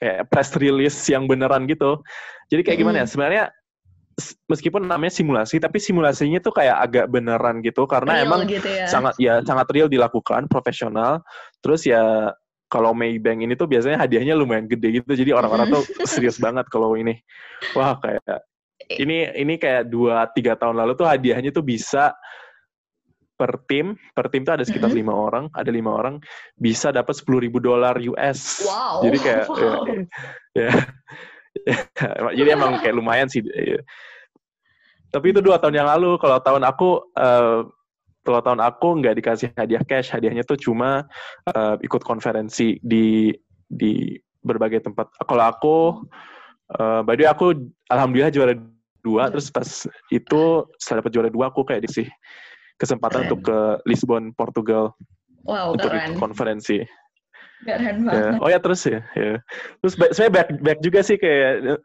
[0.00, 2.00] kayak press release yang beneran gitu.
[2.48, 3.06] Jadi kayak gimana ya?
[3.08, 3.44] Sebenarnya
[4.48, 8.88] meskipun namanya simulasi, tapi simulasinya tuh kayak agak beneran gitu karena real emang gitu ya.
[8.88, 11.20] sangat ya sangat real dilakukan, profesional.
[11.60, 12.32] Terus ya
[12.72, 16.96] kalau Maybank ini tuh biasanya hadiahnya lumayan gede gitu, jadi orang-orang tuh serius banget kalau
[16.96, 17.20] ini.
[17.76, 18.40] Wah kayak
[18.90, 22.14] ini ini kayak dua tiga tahun lalu tuh hadiahnya tuh bisa
[23.36, 25.00] per tim per tim tuh ada sekitar mm-hmm.
[25.04, 25.28] lima mm -hmm.
[25.28, 26.16] orang ada lima orang
[26.56, 29.04] bisa dapat sepuluh ribu dolar US wow.
[29.04, 29.84] jadi kayak wow.
[30.56, 30.70] ya,
[31.68, 33.80] ya, jadi emang kayak lumayan sih ya.
[35.12, 37.68] tapi itu dua tahun yang lalu kalau tahun aku uh,
[38.24, 41.04] kalau tahun aku nggak dikasih hadiah cash hadiahnya tuh cuma
[41.52, 43.30] uh, ikut konferensi di
[43.68, 45.76] di berbagai tempat kalau aku
[46.80, 47.54] uh, by the way aku
[47.92, 48.54] alhamdulillah juara
[49.06, 49.32] dua hmm.
[49.38, 49.68] terus pas
[50.10, 50.42] itu
[50.82, 52.10] setelah dapat juara dua aku kayak dikasih
[52.76, 53.28] kesempatan keren.
[53.30, 54.92] untuk ke Lisbon Portugal
[55.46, 56.18] wow, untuk keren.
[56.18, 56.82] konferensi
[57.62, 58.36] keren Ya.
[58.36, 59.40] oh ya terus ya, ya.
[59.80, 61.80] terus saya back back juga sih kayak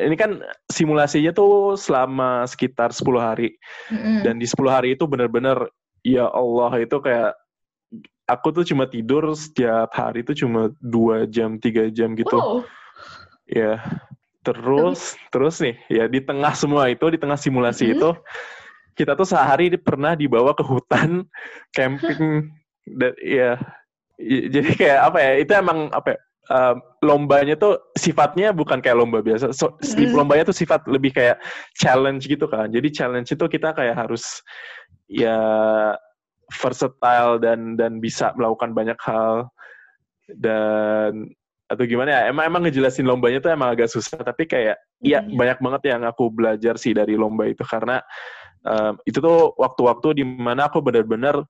[0.00, 0.40] ini kan
[0.72, 3.52] simulasinya tuh selama sekitar 10 hari
[3.92, 4.24] mm-hmm.
[4.24, 5.68] dan di 10 hari itu benar-benar
[6.02, 7.36] ya Allah itu kayak
[8.26, 12.58] aku tuh cuma tidur setiap hari itu cuma dua jam tiga jam gitu wow.
[13.46, 13.78] ya
[14.42, 17.94] Terus, terus nih, ya di tengah semua itu, di tengah simulasi hmm.
[17.94, 18.10] itu,
[18.98, 21.22] kita tuh sehari pernah dibawa ke hutan
[21.76, 22.50] camping
[22.82, 23.54] dan ya,
[24.18, 25.32] jadi kayak apa ya?
[25.38, 26.18] Itu emang apa?
[26.18, 26.18] Ya,
[26.50, 26.74] uh,
[27.06, 29.54] lombanya tuh sifatnya bukan kayak lomba biasa.
[29.54, 30.18] So, sleep hmm.
[30.18, 31.38] lombanya tuh sifat lebih kayak
[31.78, 32.66] challenge gitu kan.
[32.74, 34.42] Jadi challenge itu kita kayak harus
[35.06, 35.38] ya
[36.50, 39.48] versatile dan dan bisa melakukan banyak hal
[40.40, 41.30] dan
[41.72, 45.34] atau gimana ya emang emang ngejelasin lombanya tuh emang agak susah tapi kayak iya hmm.
[45.34, 47.98] banyak banget yang aku belajar sih dari lomba itu karena
[48.66, 51.42] um, itu tuh waktu-waktu di mana aku benar-benar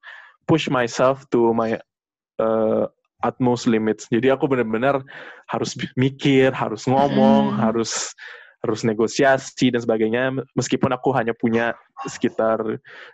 [0.47, 1.79] push myself to my
[2.43, 2.87] uh,
[3.23, 4.11] utmost limits.
[4.11, 5.01] Jadi aku benar-benar
[5.47, 7.61] harus mikir, harus ngomong, Hmm.
[7.63, 8.13] harus
[8.63, 10.39] harus negosiasi dan sebagainya.
[10.55, 11.75] Meskipun aku hanya punya
[12.07, 12.63] sekitar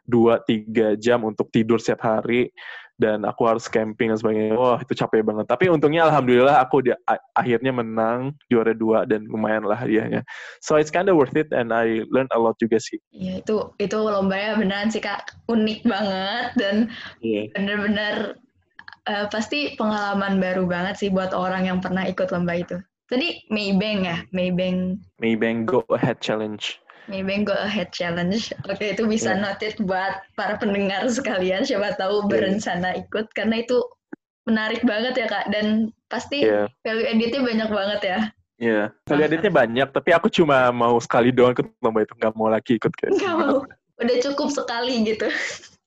[0.04, 2.52] 2-3 jam untuk tidur setiap hari
[2.98, 4.58] dan aku harus camping dan sebagainya.
[4.58, 5.46] Wah, itu capek banget.
[5.46, 10.26] Tapi untungnya alhamdulillah aku di, a- akhirnya menang juara dua dan lumayan lah hadiahnya.
[10.58, 12.98] So it's kind of worth it and I learned a lot juga sih.
[13.14, 16.76] Iya itu itu lombanya beneran sih kak unik banget dan
[17.22, 17.54] Iya.
[17.54, 18.34] bener-bener
[19.06, 22.76] eh, pasti pengalaman baru banget sih buat orang yang pernah ikut lomba itu.
[23.08, 26.60] Tadi Maybank ya, Maybank Maybank Go Ahead Challenge.
[27.08, 28.38] Maybank Go Ahead Challenge.
[28.68, 29.40] Oke, itu bisa Iya.
[29.42, 32.28] noted buat para pendengar sekalian, siapa tahu Iya.
[32.28, 33.80] berencana ikut karena itu
[34.44, 36.68] menarik banget ya kak dan pasti Iya.
[36.84, 38.18] value editnya banyak banget ya.
[38.58, 38.82] Iya.
[39.06, 42.76] Kali editnya banyak, tapi aku cuma mau sekali doang ikut lomba itu, nggak mau lagi
[42.76, 43.12] ikut kayak.
[43.16, 43.56] Nggak mau,
[44.00, 45.28] udah cukup sekali gitu.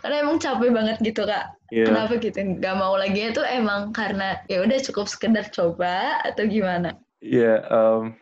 [0.00, 1.50] karena emang capek banget gitu kak.
[1.74, 1.90] Iya.
[1.90, 2.38] Kenapa gitu?
[2.38, 6.94] Nggak mau lagi itu emang karena ya udah cukup sekedar coba atau gimana?
[7.18, 8.14] Iya, em,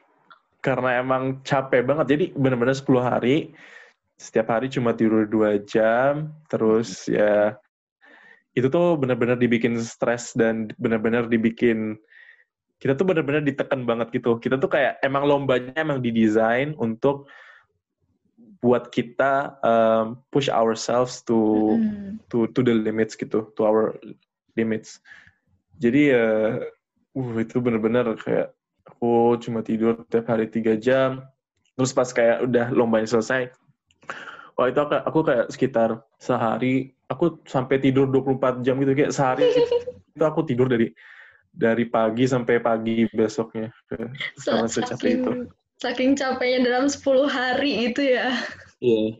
[0.62, 2.06] karena emang capek banget.
[2.14, 3.50] Jadi benar-benar 10 hari,
[4.14, 7.58] setiap hari cuma tidur dua jam, terus ya
[8.54, 11.98] itu tuh benar-benar dibikin stres dan benar-benar dibikin
[12.78, 14.38] kita tuh benar-benar ditekan banget gitu.
[14.38, 17.26] Kita tuh kayak emang lombanya emang didesain untuk
[18.62, 21.38] buat kita em, push ourselves to
[21.78, 22.22] Hmm.
[22.30, 23.98] to to the limits gitu, to our
[24.54, 25.02] limits.
[25.82, 26.58] Jadi ya,
[27.18, 28.54] uh itu bener-bener kayak
[28.86, 31.22] aku cuma tidur tiap hari tiga jam.
[31.72, 33.48] Terus pas kayak udah lombanya selesai,
[34.60, 35.90] wah itu aku, aku kayak sekitar
[36.20, 39.48] sehari, aku sampai tidur 24 jam gitu kayak sehari
[40.12, 40.92] itu aku tidur dari
[41.52, 43.72] dari pagi sampai pagi besoknya.
[44.40, 45.32] Sama secapek itu.
[45.80, 48.30] Saking, capeknya dalam 10 hari itu ya.
[48.78, 49.18] Iya.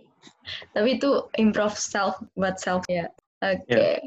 [0.77, 3.11] Tapi itu improve self buat self ya.
[3.43, 3.67] Oke.
[3.67, 3.99] Ya.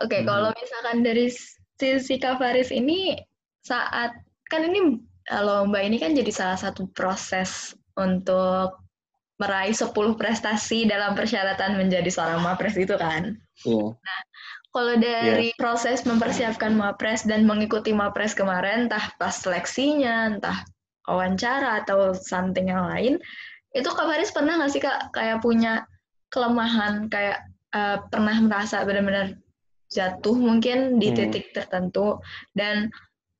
[0.00, 0.26] Oke, Mhm.
[0.30, 1.26] kalau misalkan dari
[1.76, 3.18] sisi Kak Faris ini
[3.60, 4.14] saat
[4.50, 4.98] kan ini
[5.30, 8.82] eh, lomba ini kan jadi salah satu proses untuk
[9.40, 13.40] meraih 10 prestasi dalam persyaratan menjadi seorang mapres itu kan.
[13.64, 13.96] Iya.
[14.70, 20.62] Kalau dari proses mempersiapkan mapres dan mengikuti mapres kemarin, entah pas seleksinya, entah
[21.08, 23.14] wawancara atau something yang lain,
[23.74, 25.88] itu Kak Faris pernah nggak sih Kak kayak punya
[26.30, 27.42] kelemahan, kayak
[27.74, 29.34] eh, pernah merasa benar-benar
[29.90, 31.16] jatuh mungkin di Hmm.
[31.18, 32.22] titik tertentu,
[32.54, 32.92] dan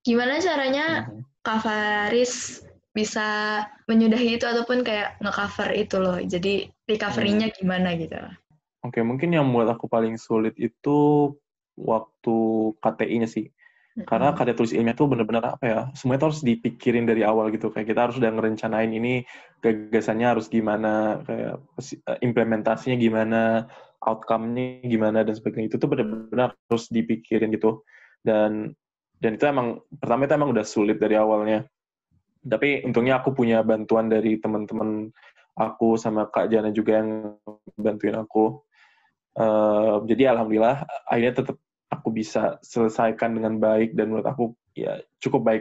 [0.06, 1.22] gimana caranya Mhm.
[1.40, 2.60] Kak Faris
[2.90, 8.18] bisa menyudahi itu ataupun kayak nge-cover itu loh, jadi recovery-nya gimana gitu.
[8.82, 11.30] Oke, mungkin yang buat aku paling sulit itu
[11.78, 12.36] waktu
[12.80, 13.46] KTI-nya sih.
[14.08, 14.38] Karena Mm-mm.
[14.38, 17.68] karya tulis ilmiah tuh bener-bener apa ya, semuanya harus dipikirin dari awal gitu.
[17.68, 19.28] Kayak kita harus udah ngerencanain ini
[19.60, 23.68] gagasannya harus gimana, kayak eh, implementasinya gimana,
[24.00, 25.68] outcome-nya gimana dan sebagainya.
[25.70, 27.84] Itu tuh bener-bener harus dipikirin gitu.
[28.24, 28.72] Dan
[29.20, 31.68] dan itu emang pertama itu emang udah sulit dari awalnya.
[32.40, 35.12] Tapi untungnya aku punya bantuan dari teman-teman
[35.60, 37.36] aku sama Kak Jana juga yang
[37.76, 38.64] bantuin aku.
[39.36, 41.56] Eh, jadi alhamdulillah akhirnya tetap
[41.92, 45.60] aku bisa selesaikan dengan baik dan menurut aku ya cukup baik.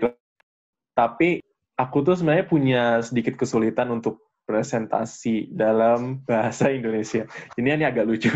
[0.96, 1.44] Tapi
[1.76, 7.28] aku tuh sebenarnya punya sedikit kesulitan untuk presentasi dalam bahasa Indonesia.
[7.60, 8.32] Ini ini agak lucu.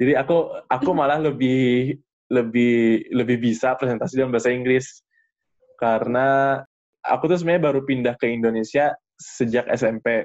[0.00, 2.00] Jadi aku aku malah lebih
[2.32, 5.04] lebih lebih bisa presentasi dalam bahasa Inggris
[5.76, 6.58] karena
[7.04, 10.24] aku tuh sebenarnya baru pindah ke Indonesia sejak SMP.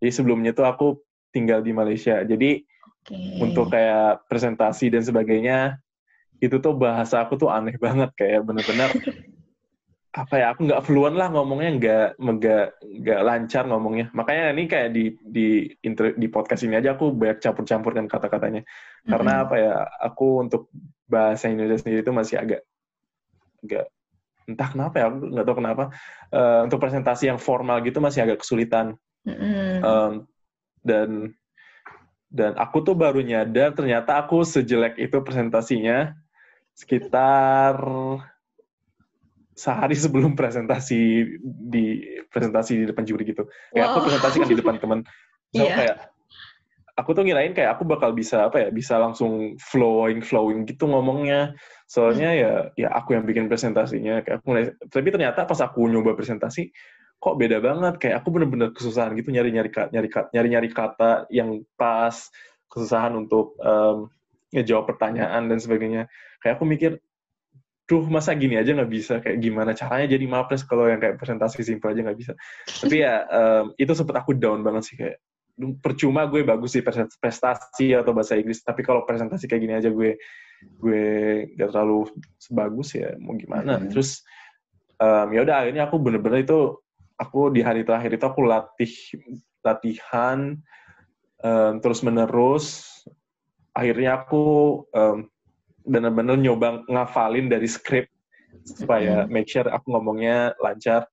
[0.00, 0.86] Jadi sebelumnya tuh aku
[1.30, 2.24] tinggal di Malaysia.
[2.24, 3.18] Jadi Oke.
[3.42, 5.76] untuk kayak presentasi dan sebagainya
[6.42, 8.90] itu tuh bahasa aku tuh aneh banget kayak bener-bener
[10.12, 12.64] apa ya aku nggak fluent lah ngomongnya nggak nggak
[13.00, 17.40] nggak lancar ngomongnya makanya ini kayak di di intro, di podcast ini aja aku banyak
[17.40, 18.60] campur-campurkan kata-katanya
[19.08, 19.44] karena Mm-mm.
[19.48, 20.68] apa ya aku untuk
[21.08, 22.60] bahasa Indonesia sendiri itu masih agak
[23.64, 23.88] agak
[24.44, 25.84] entah kenapa ya aku nggak tahu kenapa
[26.32, 28.96] Eh, untuk presentasi yang formal gitu masih agak kesulitan
[29.28, 29.84] Mm-mm.
[29.84, 30.12] Um,
[30.80, 31.36] dan
[32.32, 36.16] dan aku tuh baru nyadar ternyata aku sejelek itu presentasinya
[36.72, 37.76] sekitar
[39.52, 42.00] sehari sebelum presentasi di
[42.32, 43.44] presentasi di depan juri gitu.
[43.72, 44.06] Kayak aku Wow.
[44.08, 45.00] presentasi kan di depan teman.
[45.52, 45.76] So Iya.
[45.76, 45.96] kayak
[46.96, 51.52] aku tuh ngirain kayak aku bakal bisa apa ya, bisa langsung flowing flowing gitu ngomongnya.
[51.84, 56.16] Soalnya ya ya aku yang bikin presentasinya kayak aku mulai tapi ternyata pas aku nyoba
[56.16, 56.72] presentasi
[57.22, 62.16] kok beda banget kayak aku bener-bener kesusahan gitu nyari-nyari nyari nyari-nyari kata yang pas,
[62.66, 64.08] kesusahan untuk em,
[64.56, 66.08] ngejawab pertanyaan dan sebagainya.
[66.40, 66.92] Kayak aku mikir
[67.92, 69.20] duh masa gini aja nggak bisa?
[69.20, 72.32] Kayak gimana caranya jadi mapres kalau yang kayak presentasi simpel aja nggak bisa?
[72.64, 75.20] Tapi ya em, itu sempet aku down banget sih kayak
[75.84, 76.80] percuma gue bagus di
[77.20, 80.16] prestasi atau bahasa Inggris tapi kalau presentasi kayak gini aja gue
[80.80, 81.04] gue
[81.58, 82.08] gak terlalu
[82.40, 83.76] sebagus ya mau gimana?
[83.76, 83.92] Hmm.
[83.92, 84.24] terus
[84.96, 86.80] um, ya udah akhirnya aku bener-bener itu
[87.20, 88.92] aku di hari terakhir itu aku latih
[89.60, 90.56] latihan
[91.44, 92.66] um, terus menerus
[93.76, 94.44] akhirnya aku
[94.96, 95.28] um,
[95.86, 98.06] bener-bener nyoba ngafalin dari skrip
[98.64, 101.08] supaya make sure aku ngomongnya lancar.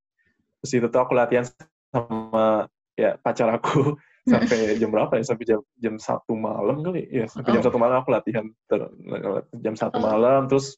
[0.61, 1.47] Terus itu tuh aku latihan
[1.89, 2.67] sama
[2.99, 3.95] ya pacar aku
[4.31, 5.23] sampai jam berapa ya?
[5.25, 7.25] Sampai jam jam satu malam kali ya?
[7.25, 7.65] Sampai jam oh.
[7.65, 8.81] satu malam aku latihan ter,
[9.63, 10.03] jam satu oh.
[10.03, 10.77] malam terus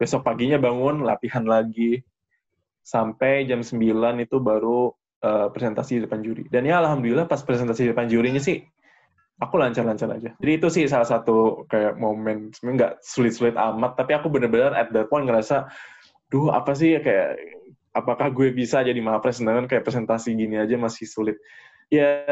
[0.00, 2.00] besok paginya bangun latihan lagi.
[2.80, 4.90] Sampai jam sembilan itu baru
[5.22, 6.48] uh, presentasi di depan juri.
[6.48, 8.64] Dan ya alhamdulillah pas presentasi di depan jurinya sih
[9.40, 14.12] aku lancar-lancar aja jadi itu sih salah satu kayak momen sebenarnya nggak sulit-sulit amat tapi
[14.12, 15.66] aku bener-bener at that point ngerasa
[16.30, 17.40] duh apa sih kayak
[17.96, 21.40] apakah gue bisa jadi mapres sedangkan kayak presentasi gini aja masih sulit
[21.90, 22.22] ya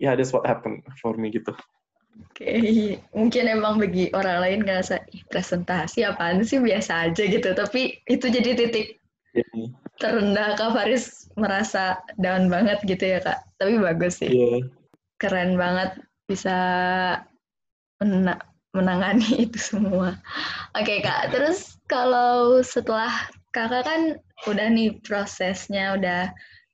[0.00, 1.54] ya that's what happened for me gitu
[2.18, 2.98] Oke, okay.
[3.14, 8.58] mungkin emang bagi orang lain ngerasa presentasi apaan sih biasa aja gitu, tapi itu jadi
[8.58, 8.98] titik
[9.38, 9.70] yeah.
[10.02, 13.38] terendah Kak Faris merasa down banget gitu ya Kak.
[13.62, 14.66] Tapi bagus sih, yeah.
[15.22, 15.94] keren banget
[16.28, 16.56] bisa
[17.98, 18.38] mena
[18.76, 20.20] menangani itu semua.
[20.76, 23.10] Oke okay, Kak, terus kalau setelah
[23.48, 24.02] Kakak kan
[24.44, 26.28] udah nih prosesnya udah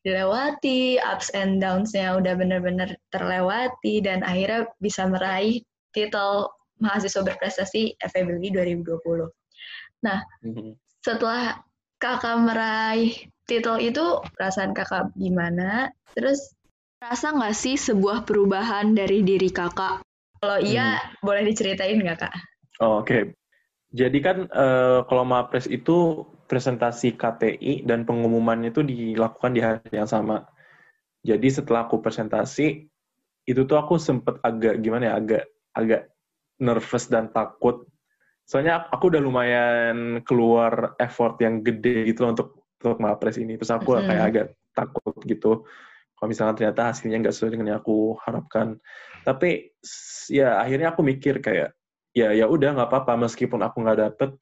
[0.04, 5.64] dilewati, ups and downs-nya udah bener-bener terlewati, dan akhirnya bisa meraih
[5.96, 6.50] titel
[6.82, 9.30] mahasiswa berprestasi FEBUI 2020.
[10.04, 10.76] Nah, mm-hmm.
[11.00, 11.62] setelah
[12.02, 13.16] kakak meraih
[13.48, 15.88] titel itu, perasaan kakak gimana?
[16.12, 16.52] Terus,
[17.04, 20.00] rasa nggak sih sebuah perubahan dari diri kakak?
[20.40, 21.24] Kalau iya, hmm.
[21.24, 22.34] boleh diceritain nggak, Kak?
[22.80, 23.04] Oh, Oke.
[23.04, 23.22] Okay.
[23.94, 30.10] Jadi kan uh, kalau Mapres itu presentasi KTI dan pengumumannya itu dilakukan di hari yang
[30.10, 30.42] sama.
[31.22, 32.90] Jadi setelah aku presentasi,
[33.46, 35.42] itu tuh aku sempet agak gimana ya, agak
[35.78, 36.02] agak
[36.58, 37.86] nervous dan takut.
[38.44, 42.48] Soalnya aku udah lumayan keluar effort yang gede gitu loh untuk
[42.82, 43.54] untuk mapres ini.
[43.54, 44.04] Terus aku hmm.
[44.10, 45.62] kayak agak takut gitu.
[46.24, 48.80] Kalau misalnya ternyata hasilnya nggak sesuai dengan yang aku harapkan.
[49.28, 49.76] Tapi
[50.32, 51.76] ya akhirnya aku mikir kayak
[52.16, 54.32] ya ya udah nggak apa-apa meskipun aku nggak dapet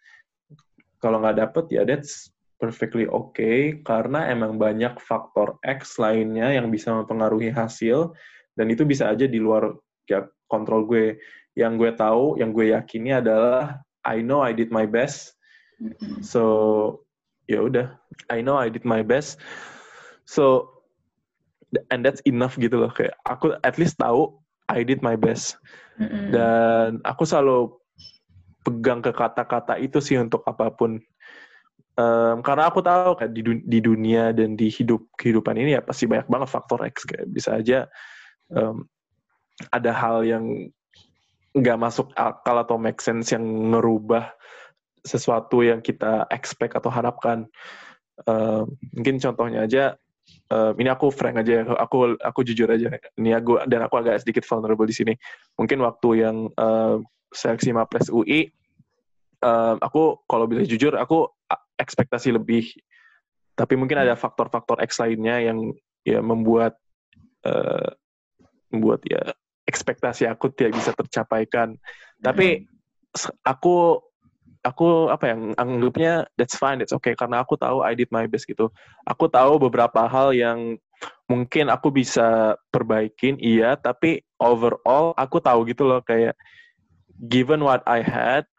[1.03, 2.30] kalau nggak dapet ya that's
[2.62, 8.14] perfectly okay karena emang banyak faktor X lainnya yang bisa mempengaruhi hasil
[8.55, 9.74] dan itu bisa aja di luar
[10.07, 11.18] ya kontrol gue.
[11.59, 15.35] Yang gue tahu, yang gue yakini adalah I know I did my best.
[16.22, 17.03] So
[17.51, 17.99] ya udah,
[18.30, 19.43] I know I did my best.
[20.30, 20.70] So
[21.90, 24.32] and that's enough gitu loh kayak aku at least tahu
[24.72, 25.60] I did my best.
[26.32, 27.76] Dan aku selalu
[28.62, 31.02] pegang ke kata-kata itu sih untuk apa pun.
[31.92, 36.08] Um, karena aku tahu kan di, di dunia dan di hidup kehidupan ini ya pasti
[36.08, 37.84] banyak banget faktor X kayak bisa aja
[38.48, 38.88] um,
[39.68, 40.72] ada hal yang
[41.52, 44.32] nggak masuk akal atau make sense yang ngerubah
[45.04, 47.44] sesuatu yang kita expect atau harapkan.
[48.24, 50.00] Um, mungkin contohnya aja
[50.52, 52.92] um, ini aku frank aja aku aku jujur aja.
[53.18, 55.14] Ini aku dan aku agak sedikit vulnerable di sini.
[55.56, 56.96] Mungkin waktu yang um,
[57.32, 58.52] seleksi Mapres UI
[59.42, 61.28] um, aku kalau bisa jujur aku
[61.76, 62.70] ekspektasi lebih.
[63.52, 65.58] Tapi mungkin ada faktor-faktor X lainnya yang
[66.02, 66.78] ya membuat
[67.44, 67.92] uh,
[68.72, 69.36] membuat ya
[69.68, 71.76] ekspektasi aku tidak bisa tercapaikan.
[72.22, 72.64] Tapi
[73.44, 74.00] aku
[74.62, 78.46] aku apa yang anggapnya that's fine that's okay karena aku tahu I did my best
[78.46, 78.70] gitu
[79.02, 80.78] aku tahu beberapa hal yang
[81.26, 86.38] mungkin aku bisa perbaikin iya tapi overall aku tahu gitu loh kayak
[87.22, 88.50] given what I had,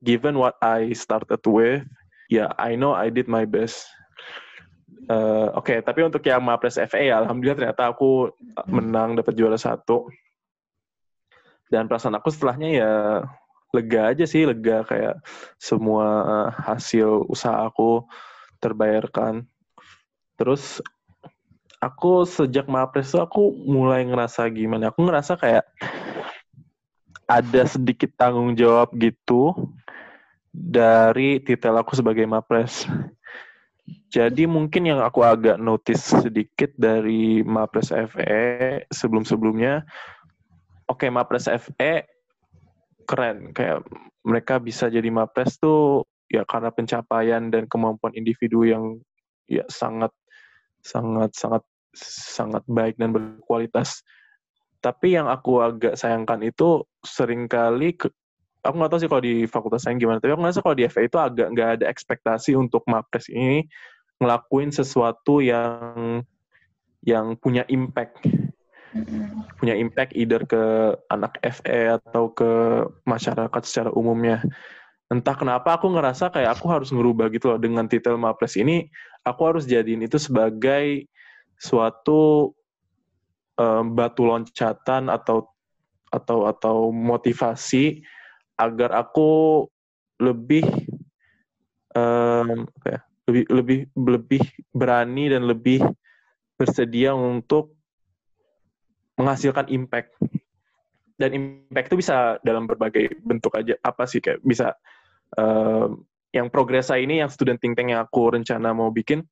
[0.00, 1.84] given what I started with,
[2.32, 3.84] ya yeah, I know I did my best.
[5.08, 8.32] Uh, Oke, okay, tapi untuk yang Mapres FA ya, alhamdulillah ternyata aku
[8.68, 10.08] menang dapat juara satu.
[11.68, 12.92] Dan perasaan aku setelahnya ya
[13.74, 15.20] lega aja sih, lega kayak
[15.60, 16.06] semua
[16.56, 18.04] hasil usaha aku
[18.62, 19.44] terbayarkan.
[20.38, 20.80] Terus
[21.78, 24.90] aku sejak Mapres tuh aku mulai ngerasa gimana?
[24.90, 25.66] Aku ngerasa kayak
[27.28, 29.52] ada sedikit tanggung jawab gitu
[30.48, 32.88] dari titel aku sebagai Mapres.
[34.08, 39.84] Jadi mungkin yang aku agak notice sedikit dari Mapres FE sebelum-sebelumnya,
[40.88, 42.17] oke okay, Mapres FE
[43.08, 43.80] keren, kayak
[44.22, 49.00] mereka bisa jadi Mapres tuh ya karena pencapaian dan kemampuan individu yang
[49.48, 50.12] ya sangat
[50.84, 51.64] sangat sangat
[51.96, 54.04] sangat baik dan berkualitas
[54.78, 58.06] tapi yang aku agak sayangkan itu sering kali ke,
[58.62, 61.02] aku nggak tahu sih kalau di fakultas saya gimana, tapi aku ngerasa kalau di FA
[61.02, 63.66] itu agak nggak ada ekspektasi untuk Mapres ini
[64.22, 66.22] ngelakuin sesuatu yang
[67.02, 68.22] yang punya impact.
[69.60, 72.50] Punya impact either ke anak FE atau ke
[73.04, 74.40] masyarakat secara umumnya.
[75.08, 78.88] Entah kenapa aku ngerasa kayak aku harus ngerubah gitu loh dengan titel Mapres ini,
[79.24, 81.08] aku harus jadiin itu sebagai
[81.56, 82.52] suatu
[83.56, 85.48] um, batu loncatan atau
[86.08, 88.00] atau atau motivasi
[88.56, 89.64] agar aku
[90.20, 90.64] lebih
[91.94, 95.80] um, apa ya, lebih lebih lebih berani dan lebih
[96.58, 97.77] bersedia untuk
[99.18, 100.14] menghasilkan impact.
[101.18, 103.74] Dan impact itu bisa dalam berbagai bentuk aja.
[103.82, 104.78] Apa sih kayak bisa
[105.34, 109.24] um, yang progresa ini yang student think tank yang aku rencana mau bikin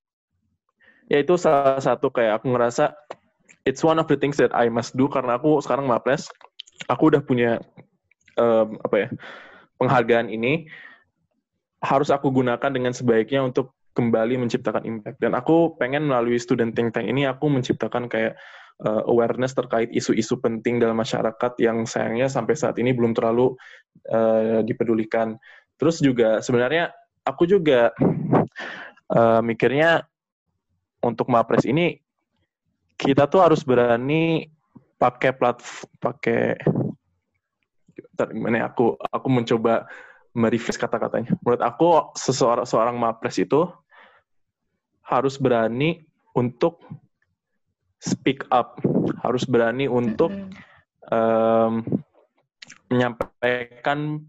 [1.13, 2.97] ya itu salah satu kayak aku ngerasa
[3.69, 6.33] it's one of the things that I must do karena aku sekarang mapres
[6.89, 7.61] aku udah punya
[8.37, 9.09] um, apa ya
[9.81, 10.69] penghargaan ini.
[11.85, 15.21] Harus aku gunakan dengan sebaiknya untuk kembali menciptakan impact.
[15.21, 18.37] Dan aku pengen melalui student think tank ini aku menciptakan kayak
[18.85, 23.57] uh, awareness terkait isu-isu penting dalam masyarakat yang sayangnya sampai saat ini belum terlalu
[24.13, 25.39] uh, dipedulikan.
[25.77, 26.93] Terus juga sebenarnya
[27.25, 27.93] aku juga
[29.13, 30.05] uh, mikirnya
[31.05, 31.97] untuk Mapres ini
[32.97, 34.49] kita tuh harus berani
[34.97, 36.57] pakai platform pakai
[38.17, 39.85] gimana aku aku mencoba
[40.37, 41.37] merefresh kata-katanya.
[41.45, 43.69] Menurut aku seseorang seorang Mapres itu
[45.05, 46.05] harus berani
[46.37, 46.81] untuk
[48.07, 48.79] speak up,
[49.27, 50.31] harus berani untuk
[51.11, 51.83] um,
[52.87, 54.23] menyampaikan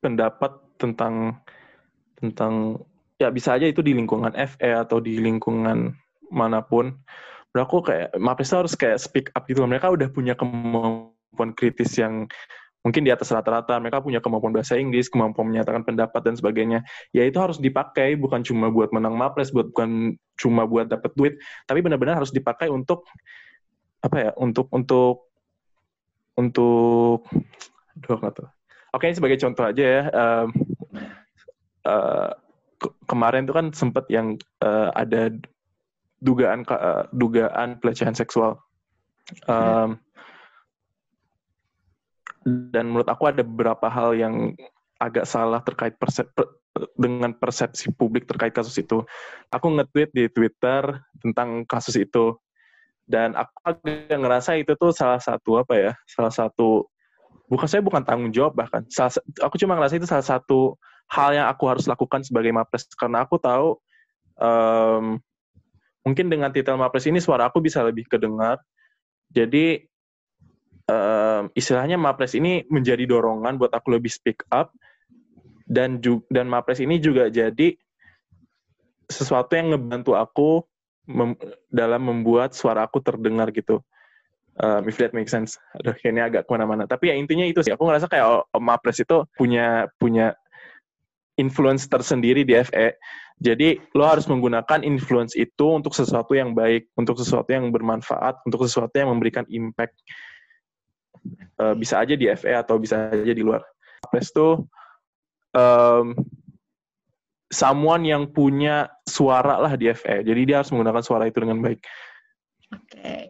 [0.00, 1.36] pendapat tentang
[2.16, 2.80] tentang
[3.20, 5.92] ya bisa aja itu di lingkungan FE atau di lingkungan
[6.32, 6.96] mana pun.
[7.52, 9.60] Mereka aku kayak Mapes harus kayak speak up gitu.
[9.62, 12.24] Mereka udah punya kemampuan kritis yang
[12.82, 16.82] mungkin di atas rata-rata mereka punya kemampuan bahasa Inggris, kemampuan menyatakan pendapat dan sebagainya.
[17.14, 21.34] Ya itu harus dipakai bukan cuma buat menang mapres, buat bukan cuma buat dapat duit,
[21.70, 23.06] tapi benar-benar harus dipakai untuk
[24.02, 24.30] apa ya?
[24.34, 25.30] Untuk untuk
[26.34, 27.26] untuk
[28.02, 28.48] aduh nggak tahu.
[28.92, 30.02] Oke, ini sebagai contoh aja ya.
[30.12, 30.48] Um,
[31.88, 32.30] uh,
[32.76, 35.32] ke kemarin itu kan sempat yang uh, ada
[36.20, 38.58] dugaan uh, dugaan pelecehan seksual.
[39.46, 40.02] Um,
[42.46, 44.54] dan menurut aku ada beberapa hal yang
[44.98, 46.30] agak salah terkait persep
[46.96, 49.04] dengan persepsi publik terkait kasus itu.
[49.52, 52.38] Aku nge-tweet di Twitter tentang kasus itu
[53.06, 55.92] dan aku agak ngerasa itu tuh salah satu apa ya?
[56.06, 56.86] Salah satu
[57.50, 58.86] bukan saya bukan tanggung jawab bahkan.
[58.88, 59.12] Salah,
[59.42, 60.78] aku cuma ngerasa itu salah satu
[61.12, 63.76] hal yang aku harus lakukan sebagai mapres karena aku tahu
[64.40, 65.20] um,
[66.06, 68.56] mungkin dengan titel mapres ini suara aku bisa lebih kedengar.
[69.28, 69.91] Jadi
[70.88, 74.74] um, istilahnya Mapres ini menjadi dorongan buat aku lebih speak up
[75.68, 77.74] dan juga, dan Mapres ini juga jadi
[79.10, 80.50] sesuatu yang ngebantu aku
[81.06, 81.36] mem
[81.68, 83.82] dalam membuat suara aku terdengar gitu.
[84.60, 85.56] Um, if that makes sense.
[85.80, 86.84] Aduh, ini agak ke mana-mana.
[86.84, 87.72] Tapi ya intinya itu sih.
[87.72, 90.36] Aku ngerasa kayak Om Mapres itu punya punya
[91.40, 92.92] influence tersendiri di FE.
[93.42, 98.68] Jadi lo harus menggunakan influence itu untuk sesuatu yang baik, untuk sesuatu yang bermanfaat, untuk
[98.68, 99.96] sesuatu yang memberikan impact
[101.58, 103.62] uh, bisa aja di FE atau bisa aja di luar.
[104.10, 104.66] Pres tuh
[105.54, 106.16] um,
[107.52, 110.24] someone yang punya suara lah di FE.
[110.24, 111.80] Jadi dia harus menggunakan suara itu dengan baik.
[112.72, 112.88] Oke.
[112.88, 113.22] Okay.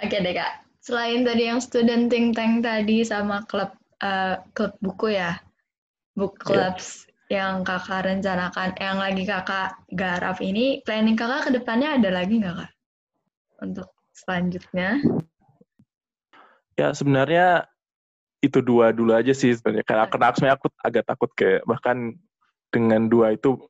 [0.00, 0.52] Oke okay deh Kak.
[0.80, 3.68] Selain tadi yang student think tank tadi sama klub
[4.00, 5.36] uh, klub buku ya.
[6.16, 6.44] Book iya.
[6.48, 7.52] clubs yeah.
[7.52, 12.56] yang Kakak rencanakan, yang lagi Kakak garap ini, planning Kakak ke depannya ada lagi nggak
[12.64, 12.72] Kak?
[13.60, 15.04] Untuk selanjutnya?
[16.80, 17.68] Ya sebenarnya
[18.40, 19.84] itu dua dulu aja sih sebenarnya.
[19.84, 22.16] Karena karena sebenarnya aku agak takut kayak bahkan
[22.72, 23.60] dengan dua itu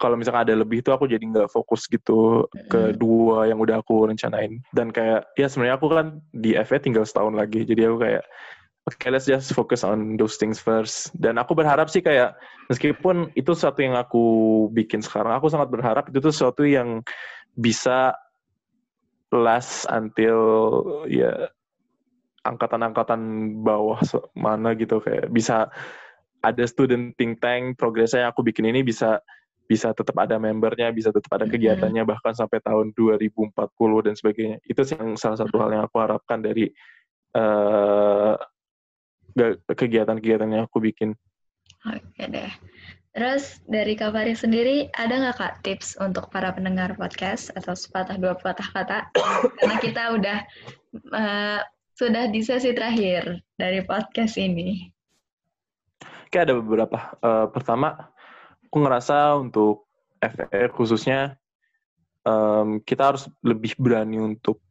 [0.00, 4.08] kalau misalnya ada lebih itu aku jadi nggak fokus gitu ke dua yang udah aku
[4.08, 4.58] rencanain.
[4.72, 7.62] Dan kayak ya sebenarnya aku kan di FE tinggal setahun lagi.
[7.68, 8.24] Jadi aku kayak
[8.88, 11.12] oke okay, let's just focus on those things first.
[11.14, 12.34] Dan aku berharap sih kayak
[12.72, 14.24] meskipun itu sesuatu yang aku
[14.74, 17.04] bikin sekarang aku sangat berharap itu tuh sesuatu yang
[17.54, 18.16] bisa
[19.30, 20.40] last until
[21.06, 21.52] ya
[22.42, 23.20] angkatan-angkatan
[23.62, 23.98] bawah
[24.34, 25.70] mana gitu kayak bisa
[26.42, 29.22] ada student think tank progresnya yang aku bikin ini bisa
[29.70, 33.56] bisa tetap ada membernya, bisa tetap ada kegiatannya bahkan sampai tahun 2040
[34.04, 34.56] dan sebagainya.
[34.68, 36.68] Itu sih yang salah satu hal yang aku harapkan dari
[37.32, 38.36] uh,
[39.70, 41.16] kegiatan-kegiatan yang aku bikin.
[41.88, 42.52] Oke deh.
[43.12, 48.16] Terus dari Kak Faris sendiri, ada nggak Kak tips untuk para pendengar podcast atau sepatah
[48.16, 48.98] dua patah kata?
[49.60, 50.38] Karena kita udah
[51.12, 51.60] uh,
[51.92, 54.88] sudah di sesi terakhir dari podcast ini.
[56.26, 57.12] Oke, ada beberapa.
[57.20, 58.08] Uh, pertama,
[58.66, 59.84] aku ngerasa untuk
[60.22, 61.36] FR khususnya
[62.24, 64.62] um, kita harus lebih berani untuk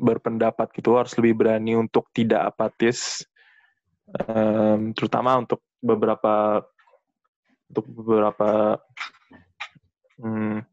[0.00, 3.28] berpendapat gitu harus lebih berani untuk tidak apatis
[4.16, 6.64] um, terutama untuk beberapa
[7.68, 8.80] untuk beberapa
[10.16, 10.64] hmm,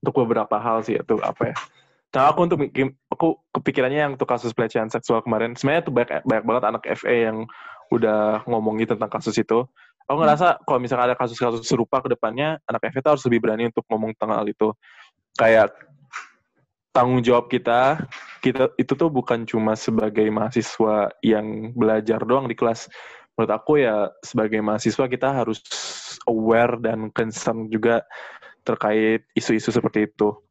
[0.00, 1.56] untuk beberapa hal sih itu apa ya
[2.14, 2.62] Nah, aku untuk
[3.10, 7.14] aku kepikirannya yang untuk kasus pelecehan seksual kemarin, sebenarnya tuh banyak, banyak banget anak FA
[7.26, 7.42] yang
[7.90, 9.66] udah ngomongin tentang kasus itu.
[10.06, 13.66] Aku ngerasa kalau misalnya ada kasus-kasus serupa ke depannya, anak FA itu harus lebih berani
[13.66, 14.70] untuk ngomong tentang hal itu.
[15.34, 15.74] Kayak
[16.94, 18.06] tanggung jawab kita,
[18.38, 22.86] kita itu tuh bukan cuma sebagai mahasiswa yang belajar doang di kelas.
[23.34, 25.58] Menurut aku ya sebagai mahasiswa kita harus
[26.30, 28.06] aware dan concern juga
[28.62, 30.43] terkait isu-isu seperti itu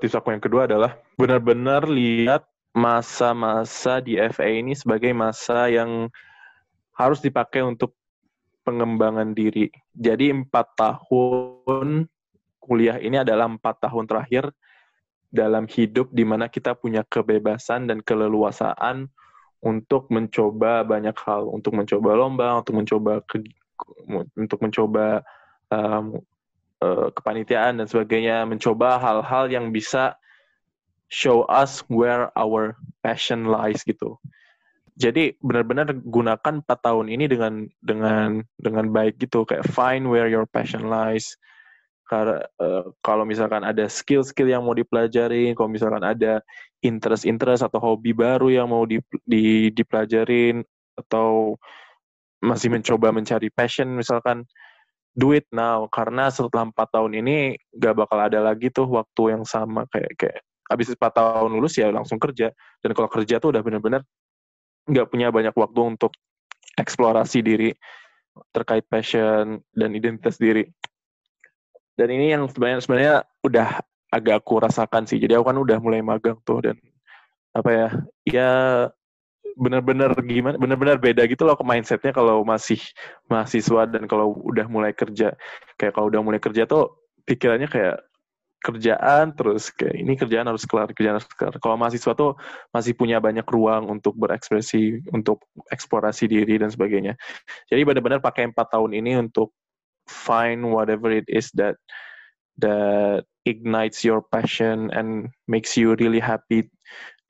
[0.00, 6.10] tips aku yang kedua adalah benar-benar lihat masa-masa di FA ini sebagai masa yang
[6.94, 7.94] harus dipakai untuk
[8.66, 9.70] pengembangan diri.
[9.94, 12.10] Jadi empat tahun
[12.58, 14.50] kuliah ini adalah empat tahun terakhir
[15.28, 19.10] dalam hidup di mana kita punya kebebasan dan keleluasaan
[19.60, 23.42] untuk mencoba banyak hal, untuk mencoba lomba, untuk mencoba ke,
[24.36, 25.24] untuk mencoba
[25.72, 26.20] um,
[26.84, 30.12] Eh, kepanitiaan dan sebagainya, mencoba hal-hal yang bisa
[31.08, 34.20] show us where our passion lies gitu.
[35.00, 40.44] Jadi benar-benar gunakan empat tahun ini dengan dengan dengan baik gitu, kayak find where your
[40.44, 41.34] passion lies.
[42.04, 46.44] Karena uh, kalau misalkan ada skill-skill yang mau dipelajari, kalau misalkan ada
[46.84, 50.60] interest-interest atau hobi baru yang mau di, di, dipelajarin
[51.00, 51.56] atau
[52.44, 54.44] masih mencoba mencari passion misalkan
[55.14, 59.46] do it now karena setelah empat tahun ini gak bakal ada lagi tuh waktu yang
[59.46, 59.86] sama.
[59.88, 60.38] Kayak kayak
[60.70, 62.50] abis empat tahun lulus ya langsung kerja.
[62.82, 64.02] Dan kalau kerja tuh udah bener-bener
[64.84, 66.12] nggak punya banyak waktu untuk
[66.76, 67.72] eksplorasi diri
[68.50, 70.66] terkait passion dan identitas diri.
[71.94, 73.68] Dan ini yang sebenarnya sebenarnya udah
[74.10, 75.22] agak aku rasakan sih.
[75.22, 76.76] Jadi aku kan udah mulai magang tuh dan
[77.54, 77.88] apa ya
[78.26, 78.50] ya
[79.54, 82.78] benar-benar gimana benar-benar beda gitu loh mindsetnya kalau masih
[83.30, 85.34] mahasiswa dan kalau udah mulai kerja.
[85.78, 86.94] Kayak kalau udah mulai kerja tuh
[87.24, 88.02] pikirannya kayak
[88.64, 91.54] kerjaan terus kayak ini kerjaan harus kelar kerjaan harus kelar.
[91.60, 92.32] Kalau mahasiswa tuh
[92.72, 97.14] masih punya banyak ruang untuk berekspresi untuk eksplorasi diri dan sebagainya.
[97.68, 99.52] Jadi benar-benar pakai empat tahun ini untuk
[100.08, 101.76] find whatever it is that
[102.56, 106.64] that ignites your passion and makes you really happy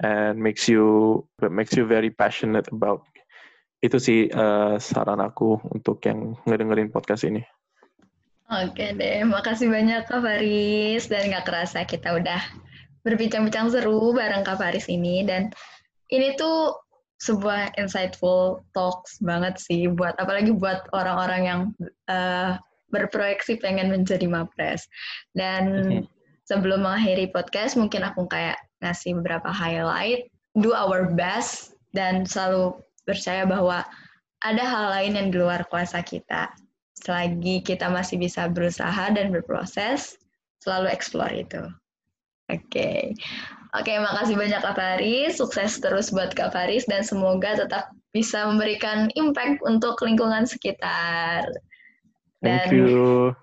[0.03, 3.07] and makes you makes you very passionate about
[3.84, 7.45] itu sih uh, saran aku untuk yang ngedengerin podcast ini.
[8.49, 12.40] Oke deh, makasih banyak Kak Faris dan nggak kerasa kita udah
[13.05, 15.53] berbincang-bincang seru bareng Kak Faris ini dan
[16.09, 16.72] ini tuh
[17.20, 21.61] sebuah insightful talks banget sih buat apalagi buat orang-orang yang
[22.09, 22.57] uh,
[22.92, 24.88] berproyeksi pengen menjadi mapres
[25.32, 26.14] dan mm -hmm.
[26.45, 30.28] Sebelum mengakhiri podcast mungkin aku kayak ngasih beberapa highlight,
[30.61, 32.76] do our best, dan selalu
[33.09, 33.84] percaya bahwa
[34.45, 36.53] ada hal lain yang di luar kuasa kita.
[37.01, 40.20] Selagi kita masih bisa berusaha dan berproses,
[40.61, 41.64] selalu explore itu.
[42.53, 42.68] Oke.
[42.68, 43.01] Okay.
[43.74, 45.34] Oke, okay, makasih banyak Kak Faris.
[45.34, 51.42] Sukses terus buat Kak Faris dan semoga tetap bisa memberikan impact untuk lingkungan sekitar.
[52.38, 53.34] Dan, Thank you.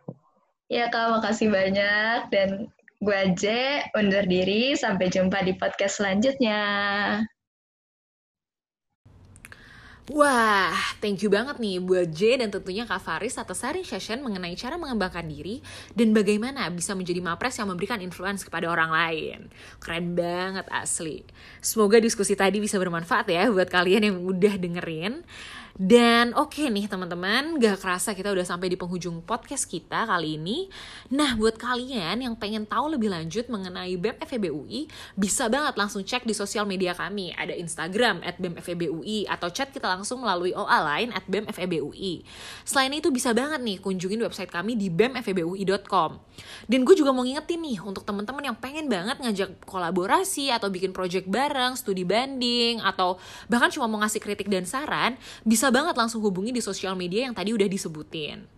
[0.71, 2.71] Ya Kak, makasih banyak dan
[3.01, 4.77] Gue aja undur diri.
[4.77, 6.61] Sampai jumpa di podcast selanjutnya.
[10.11, 14.57] Wah, thank you banget nih buat J dan tentunya Kak Faris atas sharing session mengenai
[14.59, 15.63] cara mengembangkan diri
[15.95, 19.39] dan bagaimana bisa menjadi mapres yang memberikan influence kepada orang lain.
[19.79, 21.23] Keren banget asli.
[21.63, 25.23] Semoga diskusi tadi bisa bermanfaat ya buat kalian yang udah dengerin.
[25.78, 30.36] Dan oke okay nih teman-teman, gak kerasa kita udah sampai di penghujung podcast kita kali
[30.36, 30.67] ini.
[31.13, 36.03] Nah, buat kalian yang pengen tahu lebih lanjut mengenai BEM FEB UI, bisa banget langsung
[36.03, 37.32] cek di sosial media kami.
[37.36, 41.47] Ada Instagram at BEM FEB UI, atau chat kita langsung melalui OA line at BEM
[41.51, 42.24] FEB UI.
[42.65, 46.19] Selain itu bisa banget nih kunjungin website kami di bemfebui.com.
[46.65, 50.95] Dan gue juga mau ngingetin nih untuk teman-teman yang pengen banget ngajak kolaborasi atau bikin
[50.95, 55.93] project bareng, studi banding, atau bahkan cuma mau ngasih kritik dan saran, bisa bisa banget
[55.93, 58.49] langsung hubungi di sosial media yang tadi udah disebutin.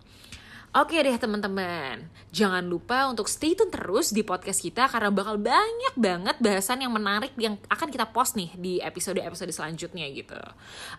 [0.72, 6.00] Oke deh teman-teman, jangan lupa untuk stay tune terus di podcast kita karena bakal banyak
[6.00, 10.40] banget bahasan yang menarik yang akan kita post nih di episode-episode selanjutnya gitu.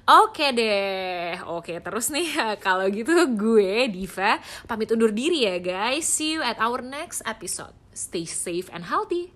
[0.04, 2.28] Oke deh, oke terus nih
[2.68, 6.04] kalau gitu gue Diva pamit undur diri ya guys.
[6.04, 7.72] See you at our next episode.
[7.96, 9.32] Stay safe and healthy.